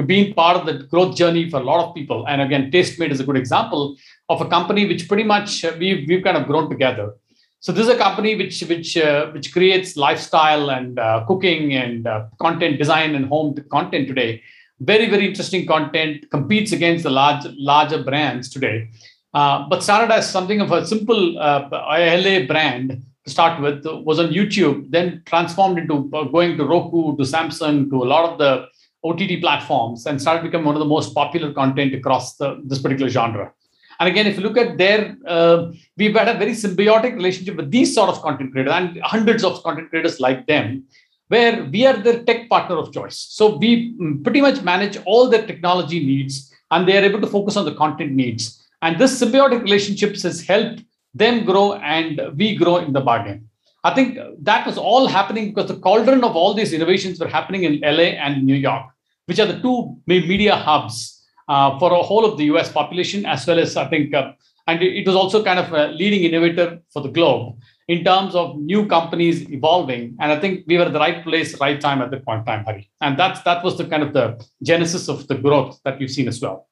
been 0.05 0.33
part 0.33 0.57
of 0.57 0.65
the 0.67 0.85
growth 0.87 1.15
journey 1.15 1.49
for 1.49 1.57
a 1.57 1.63
lot 1.63 1.83
of 1.83 1.95
people. 1.95 2.27
And 2.27 2.41
again, 2.41 2.69
Tastemade 2.69 3.09
is 3.09 3.19
a 3.19 3.23
good 3.23 3.37
example 3.37 3.97
of 4.29 4.41
a 4.41 4.47
company 4.47 4.87
which 4.87 5.07
pretty 5.07 5.23
much 5.23 5.65
we've, 5.79 6.07
we've 6.07 6.23
kind 6.23 6.37
of 6.37 6.45
grown 6.45 6.69
together. 6.69 7.13
So 7.61 7.71
this 7.71 7.87
is 7.87 7.89
a 7.89 7.97
company 7.97 8.35
which 8.35 8.61
which 8.61 8.95
uh, 8.95 9.31
which 9.31 9.51
creates 9.51 9.97
lifestyle 9.97 10.69
and 10.69 10.97
uh, 10.97 11.25
cooking 11.27 11.73
and 11.73 12.07
uh, 12.07 12.27
content 12.39 12.77
design 12.77 13.15
and 13.15 13.25
home 13.25 13.55
content 13.69 14.07
today. 14.07 14.41
Very 14.79 15.09
very 15.09 15.27
interesting 15.27 15.65
content 15.65 16.29
competes 16.31 16.71
against 16.71 17.03
the 17.03 17.09
large 17.09 17.45
larger 17.57 18.01
brands 18.01 18.49
today, 18.49 18.89
uh, 19.33 19.67
but 19.67 19.83
started 19.83 20.13
as 20.13 20.29
something 20.29 20.61
of 20.61 20.71
a 20.71 20.85
simple 20.85 21.37
uh, 21.37 21.67
LA 21.71 22.45
brand 22.45 23.03
to 23.25 23.29
start 23.29 23.61
with. 23.61 23.85
Was 23.85 24.19
on 24.19 24.29
YouTube, 24.29 24.89
then 24.89 25.21
transformed 25.25 25.79
into 25.79 26.09
uh, 26.13 26.23
going 26.23 26.57
to 26.57 26.65
Roku, 26.65 27.17
to 27.17 27.23
Samsung, 27.23 27.89
to 27.89 28.03
a 28.03 28.07
lot 28.13 28.31
of 28.31 28.37
the 28.37 28.67
OTT 29.03 29.41
platforms, 29.41 30.05
and 30.05 30.21
started 30.21 30.43
becoming 30.43 30.65
one 30.65 30.75
of 30.75 30.79
the 30.79 30.85
most 30.85 31.13
popular 31.13 31.53
content 31.53 31.93
across 31.93 32.35
the, 32.37 32.61
this 32.63 32.79
particular 32.79 33.09
genre. 33.09 33.51
And 33.99 34.07
again, 34.07 34.27
if 34.27 34.37
you 34.37 34.43
look 34.43 34.57
at 34.57 34.77
their, 34.77 35.17
uh, 35.27 35.71
we've 35.97 36.15
had 36.15 36.29
a 36.29 36.37
very 36.37 36.51
symbiotic 36.51 37.15
relationship 37.15 37.57
with 37.57 37.69
these 37.69 37.93
sort 37.93 38.09
of 38.09 38.21
content 38.21 38.53
creators 38.53 38.71
and 38.73 39.01
hundreds 39.01 39.43
of 39.43 39.61
content 39.61 39.89
creators 39.89 40.21
like 40.21 40.47
them, 40.47 40.85
where 41.29 41.63
we 41.65 41.85
are 41.85 41.95
their 41.95 42.23
tech 42.23 42.49
partner 42.49 42.75
of 42.77 42.91
choice. 42.91 43.17
So 43.29 43.57
we 43.57 43.95
pretty 44.23 44.41
much 44.41 44.61
manage 44.61 44.97
all 45.05 45.29
their 45.29 45.45
technology 45.45 46.05
needs 46.05 46.53
and 46.71 46.87
they 46.87 46.97
are 46.97 47.03
able 47.03 47.21
to 47.21 47.27
focus 47.27 47.55
on 47.55 47.65
the 47.65 47.75
content 47.75 48.11
needs. 48.11 48.67
And 48.81 48.99
this 48.99 49.19
symbiotic 49.21 49.63
relationships 49.63 50.23
has 50.23 50.45
helped 50.45 50.83
them 51.13 51.45
grow 51.45 51.73
and 51.73 52.21
we 52.35 52.55
grow 52.55 52.77
in 52.77 52.93
the 52.93 53.01
bargain. 53.01 53.47
I 53.83 53.93
think 53.93 54.17
that 54.41 54.65
was 54.65 54.77
all 54.77 55.07
happening 55.07 55.53
because 55.53 55.69
the 55.69 55.79
cauldron 55.79 56.23
of 56.23 56.35
all 56.35 56.53
these 56.53 56.73
innovations 56.73 57.19
were 57.19 57.27
happening 57.27 57.63
in 57.63 57.79
LA 57.81 58.09
and 58.25 58.43
New 58.43 58.55
York, 58.55 58.85
which 59.25 59.39
are 59.39 59.45
the 59.45 59.59
two 59.61 59.97
media 60.05 60.55
hubs 60.55 61.25
uh, 61.47 61.77
for 61.79 61.93
a 61.93 62.03
whole 62.03 62.25
of 62.25 62.37
the 62.37 62.45
US 62.45 62.71
population, 62.71 63.25
as 63.25 63.47
well 63.47 63.59
as 63.59 63.77
I 63.77 63.87
think, 63.87 64.13
uh, 64.13 64.33
and 64.67 64.81
it 64.83 65.05
was 65.07 65.15
also 65.15 65.43
kind 65.43 65.59
of 65.59 65.71
a 65.73 65.87
leading 65.93 66.23
innovator 66.23 66.79
for 66.91 67.01
the 67.01 67.09
globe 67.09 67.55
in 67.89 68.03
terms 68.03 68.35
of 68.35 68.57
new 68.71 68.81
companies 68.85 69.37
evolving. 69.49 70.15
And 70.19 70.31
I 70.31 70.39
think 70.39 70.65
we 70.67 70.77
were 70.77 70.85
at 70.85 70.93
the 70.93 70.99
right 70.99 71.23
place, 71.23 71.59
right 71.59 71.79
time 71.81 72.01
at 72.01 72.11
the 72.11 72.19
point 72.27 72.41
in 72.41 72.45
time, 72.45 72.63
Hari. 72.65 72.89
And 73.01 73.17
that's 73.17 73.41
that 73.41 73.63
was 73.63 73.77
the 73.77 73.85
kind 73.85 74.03
of 74.03 74.13
the 74.13 74.25
genesis 74.63 75.09
of 75.09 75.27
the 75.27 75.35
growth 75.35 75.79
that 75.85 75.99
you've 75.99 76.11
seen 76.11 76.27
as 76.27 76.39
well. 76.41 76.67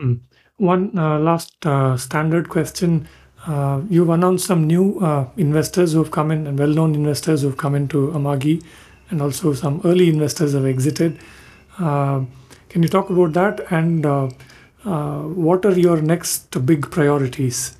Mm. 0.00 0.20
One 0.58 0.98
uh, 0.98 1.18
last 1.18 1.54
uh, 1.66 1.96
standard 1.96 2.48
question. 2.48 3.08
Uh, 3.46 3.80
you've 3.88 4.10
announced 4.10 4.46
some 4.46 4.66
new 4.66 5.00
investors 5.36 5.92
who 5.92 6.02
have 6.02 6.10
come 6.10 6.30
in 6.30 6.46
and 6.46 6.58
well-known 6.58 6.94
investors 6.94 7.40
who 7.40 7.48
have 7.48 7.56
come 7.56 7.74
into 7.74 8.08
Amagi 8.08 8.62
and 9.10 9.22
also 9.22 9.54
some 9.54 9.80
early 9.84 10.08
investors 10.08 10.52
have 10.52 10.66
exited. 10.66 11.18
Can 11.78 12.82
you 12.82 12.88
talk 12.88 13.08
about 13.08 13.32
that 13.32 13.72
and 13.72 14.04
uh, 14.04 14.28
uh, 14.84 15.22
what 15.22 15.64
are 15.64 15.78
your 15.78 16.02
next 16.02 16.66
big 16.66 16.90
priorities? 16.90 17.77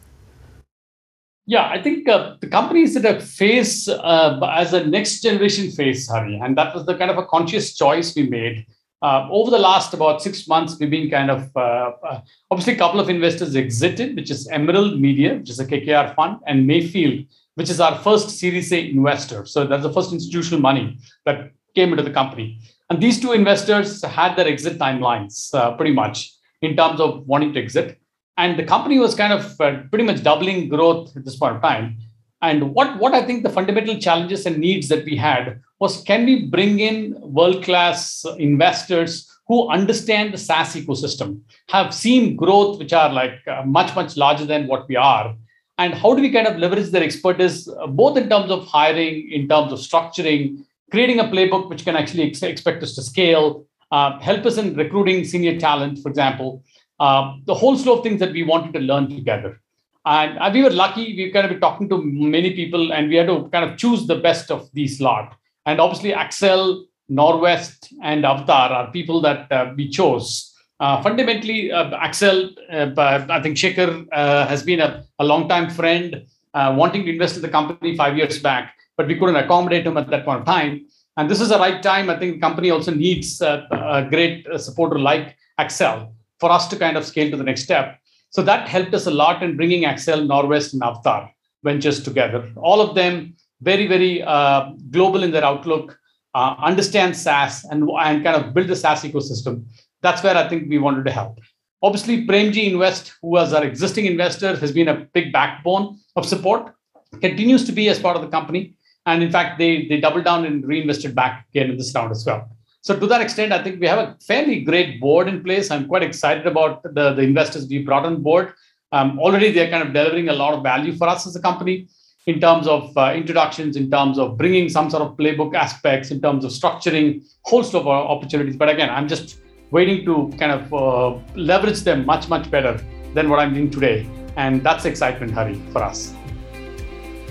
Yeah, 1.49 1.67
I 1.67 1.83
think 1.83 2.07
uh, 2.07 2.37
the 2.43 2.47
companies 2.47 2.93
that 2.93 3.07
a 3.07 3.21
phase 3.21 3.89
uh, 3.89 4.39
as 4.53 4.75
a 4.75 4.85
next 4.85 5.23
generation 5.23 5.71
phase, 5.71 6.07
Hari, 6.07 6.39
and 6.39 6.59
that 6.59 6.75
was 6.75 6.85
the 6.85 6.95
kind 6.95 7.11
of 7.11 7.17
a 7.17 7.25
conscious 7.25 7.75
choice 7.75 8.15
we 8.15 8.25
made. 8.29 8.67
Uh, 9.01 9.27
over 9.31 9.51
the 9.51 9.59
last 9.59 9.95
about 9.95 10.21
six 10.21 10.47
months, 10.47 10.77
we've 10.79 10.91
been 10.91 11.09
kind 11.09 11.31
of 11.31 11.51
uh, 11.57 11.93
uh, 12.07 12.21
obviously 12.51 12.75
a 12.75 12.77
couple 12.77 13.01
of 13.01 13.09
investors 13.09 13.57
exited, 13.57 14.15
which 14.15 14.31
is 14.31 14.47
Emerald 14.49 15.01
Media, 15.01 15.37
which 15.37 15.49
is 15.49 15.59
a 15.59 15.65
KKR 15.65 16.15
fund, 16.15 16.37
and 16.47 16.67
Mayfield, 16.67 17.25
which 17.55 17.71
is 17.71 17.81
our 17.81 17.99
first 18.01 18.29
Series 18.29 18.71
A 18.71 18.91
investor. 18.91 19.47
So 19.47 19.67
that's 19.67 19.85
the 19.85 19.93
first 19.95 20.13
institutional 20.13 20.61
money 20.61 20.99
that 21.25 21.53
came 21.75 21.93
into 21.93 22.03
the 22.03 22.11
company. 22.11 22.61
And 22.91 23.03
these 23.03 23.19
two 23.19 23.33
investors 23.33 24.05
had 24.05 24.37
their 24.37 24.49
exit 24.49 24.79
timelines 24.79 25.55
uh, 25.55 25.75
pretty 25.77 25.95
much 25.95 26.31
in 26.61 26.77
terms 26.77 27.01
of 27.01 27.27
wanting 27.27 27.55
to 27.55 27.63
exit 27.63 27.99
and 28.39 28.57
the 28.57 28.65
company 28.65 28.99
was 28.99 29.15
kind 29.17 29.33
of 29.33 29.61
uh, 29.61 29.83
pretty 29.91 30.05
much 30.05 30.23
doubling 30.23 30.69
growth 30.69 31.15
at 31.17 31.25
this 31.25 31.37
point 31.37 31.57
of 31.57 31.63
time. 31.63 31.99
And 32.41 32.73
what 32.73 32.99
what 33.01 33.15
i 33.15 33.23
think 33.27 33.43
the 33.43 33.55
fundamental 33.59 33.99
challenges 33.99 34.47
and 34.47 34.59
needs 34.59 34.87
that 34.89 35.05
we 35.05 35.17
had 35.17 35.61
was 35.81 36.03
can 36.03 36.25
we 36.25 36.47
bring 36.47 36.79
in 36.79 37.17
world 37.21 37.65
class 37.65 38.25
investors 38.39 39.13
who 39.49 39.69
understand 39.69 40.33
the 40.33 40.39
saas 40.39 40.77
ecosystem 40.81 41.41
have 41.71 41.93
seen 41.93 42.37
growth 42.37 42.79
which 42.79 42.93
are 42.93 43.13
like 43.13 43.39
uh, 43.49 43.63
much 43.65 43.95
much 43.97 44.17
larger 44.17 44.47
than 44.47 44.69
what 44.69 44.89
we 44.89 44.95
are? 44.95 45.35
And 45.79 45.95
how 45.95 46.15
do 46.15 46.23
we 46.23 46.31
kind 46.31 46.47
of 46.47 46.59
leverage 46.59 46.91
their 46.91 47.03
expertise 47.03 47.69
uh, 47.69 47.89
both 47.89 48.17
in 48.17 48.29
terms 48.29 48.53
of 48.53 48.67
hiring 48.67 49.29
in 49.33 49.49
terms 49.49 49.73
of 49.73 49.81
structuring 49.81 50.65
creating 50.93 51.19
a 51.19 51.25
playbook 51.25 51.69
which 51.69 51.85
can 51.85 51.97
actually 51.97 52.29
ex- 52.31 52.43
expect 52.43 52.85
us 52.85 52.95
to 52.95 53.03
scale 53.03 53.67
uh, 53.91 54.19
help 54.21 54.47
us 54.47 54.59
in 54.59 54.75
recruiting 54.77 55.25
senior 55.25 55.59
talent 55.59 55.99
for 55.99 56.09
example 56.09 56.63
uh, 57.01 57.37
the 57.45 57.55
whole 57.55 57.77
slew 57.77 57.95
of 57.95 58.03
things 58.03 58.21
that 58.21 58.33
we 58.33 58.43
wanted 58.43 58.73
to 58.75 58.81
learn 58.81 59.09
together. 59.09 59.61
And 60.05 60.39
uh, 60.39 60.51
we 60.53 60.63
were 60.63 60.71
lucky, 60.71 61.15
we 61.17 61.31
kind 61.31 61.45
of 61.45 61.51
been 61.51 61.61
talking 61.61 61.89
to 61.91 62.03
many 62.03 62.55
people 62.55 62.93
and 62.93 63.09
we 63.09 63.17
had 63.17 63.27
to 63.27 63.49
kind 63.51 63.71
of 63.71 63.77
choose 63.77 64.07
the 64.07 64.17
best 64.17 64.51
of 64.51 64.69
these 64.73 65.01
lot. 65.01 65.37
And 65.67 65.81
obviously, 65.81 66.13
Accel, 66.13 66.85
Norwest, 67.11 67.93
and 68.03 68.25
Avataar 68.25 68.71
are 68.71 68.91
people 68.91 69.21
that 69.21 69.51
uh, 69.53 69.73
we 69.77 69.89
chose. 69.89 70.55
Uh, 70.81 71.03
fundamentally, 71.03 71.71
uh, 71.71 71.91
Accel, 71.99 72.57
uh, 72.71 73.27
I 73.29 73.43
think 73.43 73.57
Shekhar 73.57 74.09
has 74.49 74.63
been 74.63 74.81
a, 74.81 75.05
a 75.19 75.25
long-time 75.25 75.71
friend, 75.71 76.25
wanting 76.55 77.05
to 77.05 77.13
invest 77.13 77.37
in 77.37 77.43
the 77.43 77.49
company 77.49 77.97
five 77.97 78.17
years 78.17 78.39
back, 78.39 78.75
but 78.97 79.07
we 79.07 79.19
couldn't 79.19 79.37
accommodate 79.37 79.87
him 79.87 79.97
at 79.97 80.09
that 80.11 80.25
point 80.25 80.41
of 80.41 80.47
time. 80.47 80.87
And 81.17 81.29
this 81.29 81.41
is 81.41 81.51
the 81.51 81.59
right 81.59 81.83
time. 81.83 82.09
I 82.09 82.19
think 82.19 82.35
the 82.35 82.41
company 82.41 82.71
also 82.71 82.93
needs 82.95 83.41
a 83.41 84.07
great 84.11 84.47
supporter 84.57 84.99
like 84.99 85.37
Accel 85.61 86.13
for 86.41 86.51
us 86.51 86.69
to 86.69 86.77
kind 86.77 86.97
of 86.97 87.05
scale 87.05 87.31
to 87.31 87.37
the 87.37 87.45
next 87.45 87.63
step. 87.63 87.99
So 88.31 88.43
that 88.43 88.69
helped 88.69 88.95
us 88.95 89.07
a 89.07 89.11
lot 89.11 89.43
in 89.43 89.57
bringing 89.57 89.85
Accel, 89.85 90.27
Norwest, 90.27 90.73
and 90.73 90.83
Avataar 90.83 91.31
ventures 91.65 92.03
together. 92.03 92.51
All 92.57 92.81
of 92.81 92.95
them 92.95 93.35
very, 93.61 93.87
very 93.87 94.23
uh, 94.23 94.71
global 94.91 95.23
in 95.23 95.31
their 95.31 95.45
outlook, 95.45 95.99
uh, 96.35 96.55
understand 96.63 97.17
SaaS 97.17 97.65
and, 97.65 97.89
and 98.01 98.23
kind 98.23 98.37
of 98.37 98.55
build 98.55 98.69
the 98.69 98.77
SaaS 98.77 99.03
ecosystem. 99.03 99.65
That's 100.03 100.23
where 100.23 100.37
I 100.37 100.49
think 100.49 100.69
we 100.69 100.79
wanted 100.79 101.05
to 101.07 101.11
help. 101.11 101.41
Obviously, 101.83 102.27
Premji 102.27 102.73
Invest, 102.73 103.15
who 103.23 103.29
was 103.29 103.53
our 103.53 103.65
existing 103.65 104.07
investor, 104.07 104.57
has 104.57 104.73
been 104.73 104.89
a 104.89 105.07
big 105.13 105.33
backbone 105.33 105.99
of 106.17 106.27
support, 106.27 106.75
continues 107.21 107.65
to 107.65 107.73
be 107.73 107.89
as 107.89 107.99
part 107.99 108.17
of 108.17 108.23
the 108.23 108.29
company. 108.29 108.75
And 109.07 109.23
in 109.23 109.31
fact, 109.31 109.59
they, 109.59 109.87
they 109.87 110.01
doubled 110.01 110.25
down 110.25 110.45
and 110.45 110.65
reinvested 110.65 111.15
back 111.15 111.47
again 111.51 111.71
in 111.71 111.79
this 111.79 111.95
round 111.95 112.11
as 112.11 112.25
well. 112.27 112.51
So 112.89 112.99
to 112.99 113.07
that 113.09 113.21
extent, 113.21 113.53
I 113.53 113.63
think 113.63 113.83
we 113.83 113.87
have 113.87 113.99
a 113.99 114.17
fairly 114.27 114.61
great 114.61 114.99
board 114.99 115.29
in 115.29 115.45
place. 115.45 115.71
I'm 115.71 115.87
quite 115.87 116.03
excited 116.03 116.47
about 116.47 116.83
the, 116.83 117.13
the 117.13 117.21
investors 117.21 117.67
we 117.69 117.85
brought 117.85 118.07
on 118.07 118.23
board. 118.23 118.55
Um, 118.93 119.19
already 119.19 119.53
they're 119.53 119.69
kind 119.69 119.87
of 119.87 119.93
delivering 119.93 120.31
a 120.31 120.33
lot 120.33 120.55
of 120.55 120.63
value 120.63 120.97
for 120.97 121.07
us 121.07 121.27
as 121.27 121.37
a 121.37 121.43
company 121.43 121.89
in 122.27 122.41
terms 122.41 122.67
of 122.67 122.97
uh, 122.97 123.13
introductions, 123.15 123.77
in 123.77 123.91
terms 123.91 124.19
of 124.19 124.39
bringing 124.39 124.71
some 124.71 124.89
sort 124.89 125.03
of 125.03 125.19
playbook 125.19 125.55
aspects, 125.55 126.11
in 126.11 126.23
terms 126.23 126.47
of 126.47 126.51
structuring 126.51 127.23
whole 127.43 127.63
slew 127.63 127.81
of 127.81 127.87
opportunities. 127.89 128.57
But 128.57 128.71
again, 128.71 128.89
I'm 128.89 129.07
just 129.07 129.39
waiting 129.71 130.07
to 130.07 130.33
kind 130.39 130.53
of 130.53 130.73
uh, 130.73 131.19
leverage 131.35 131.81
them 131.81 132.07
much, 132.07 132.31
much 132.31 132.51
better 132.51 132.83
than 133.13 133.29
what 133.29 133.39
I'm 133.39 133.53
doing 133.53 133.71
today. 133.71 134.09
And 134.39 134.65
that's 134.65 134.87
excitement, 134.87 135.33
Hari, 135.33 135.61
for 135.73 135.83
us. 135.83 136.15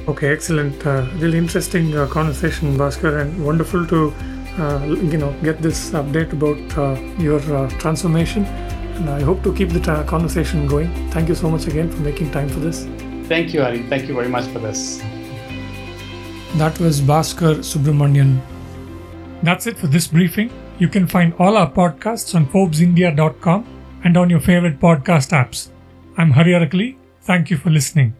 Okay, 0.07 0.31
excellent. 0.31 0.85
Uh, 0.85 1.07
really 1.15 1.39
interesting 1.39 1.97
uh, 1.97 2.05
conversation, 2.05 2.77
Bhaskar, 2.77 3.21
and 3.21 3.43
wonderful 3.43 3.87
to 3.87 4.09
uh, 4.11 4.36
you 4.57 5.17
know 5.17 5.31
get 5.43 5.61
this 5.61 5.91
update 5.91 6.33
about 6.33 6.77
uh, 6.77 6.99
your 7.19 7.39
uh, 7.55 7.69
transformation. 7.79 8.45
And 8.97 9.09
i 9.11 9.21
hope 9.21 9.43
to 9.43 9.53
keep 9.53 9.69
the 9.69 9.79
tra- 9.79 10.03
conversation 10.03 10.67
going. 10.67 10.89
Thank 11.11 11.29
you 11.29 11.35
so 11.35 11.49
much 11.49 11.67
again 11.67 11.91
for 11.91 12.01
making 12.01 12.31
time 12.31 12.49
for 12.49 12.59
this. 12.59 12.85
Thank 13.27 13.53
you 13.53 13.63
ari 13.63 13.83
thank 13.93 14.07
you 14.07 14.15
very 14.15 14.29
much 14.29 14.45
for 14.53 14.59
this. 14.59 15.01
That 16.57 16.79
was 16.79 17.01
bhaskar 17.01 17.55
subramanian. 17.71 18.37
That's 19.43 19.67
it 19.67 19.77
for 19.77 19.87
this 19.87 20.07
briefing. 20.07 20.49
You 20.79 20.87
can 20.87 21.07
find 21.07 21.33
all 21.39 21.57
our 21.57 21.71
podcasts 21.71 22.35
on 22.35 22.47
forbesindia.com 22.47 23.65
and 24.03 24.17
on 24.17 24.29
your 24.29 24.39
favorite 24.39 24.79
podcast 24.79 25.35
apps. 25.41 25.67
I'm 26.17 26.31
hari 26.31 26.53
arakali 26.61 26.95
thank 27.21 27.51
you 27.51 27.57
for 27.57 27.69
listening 27.69 28.15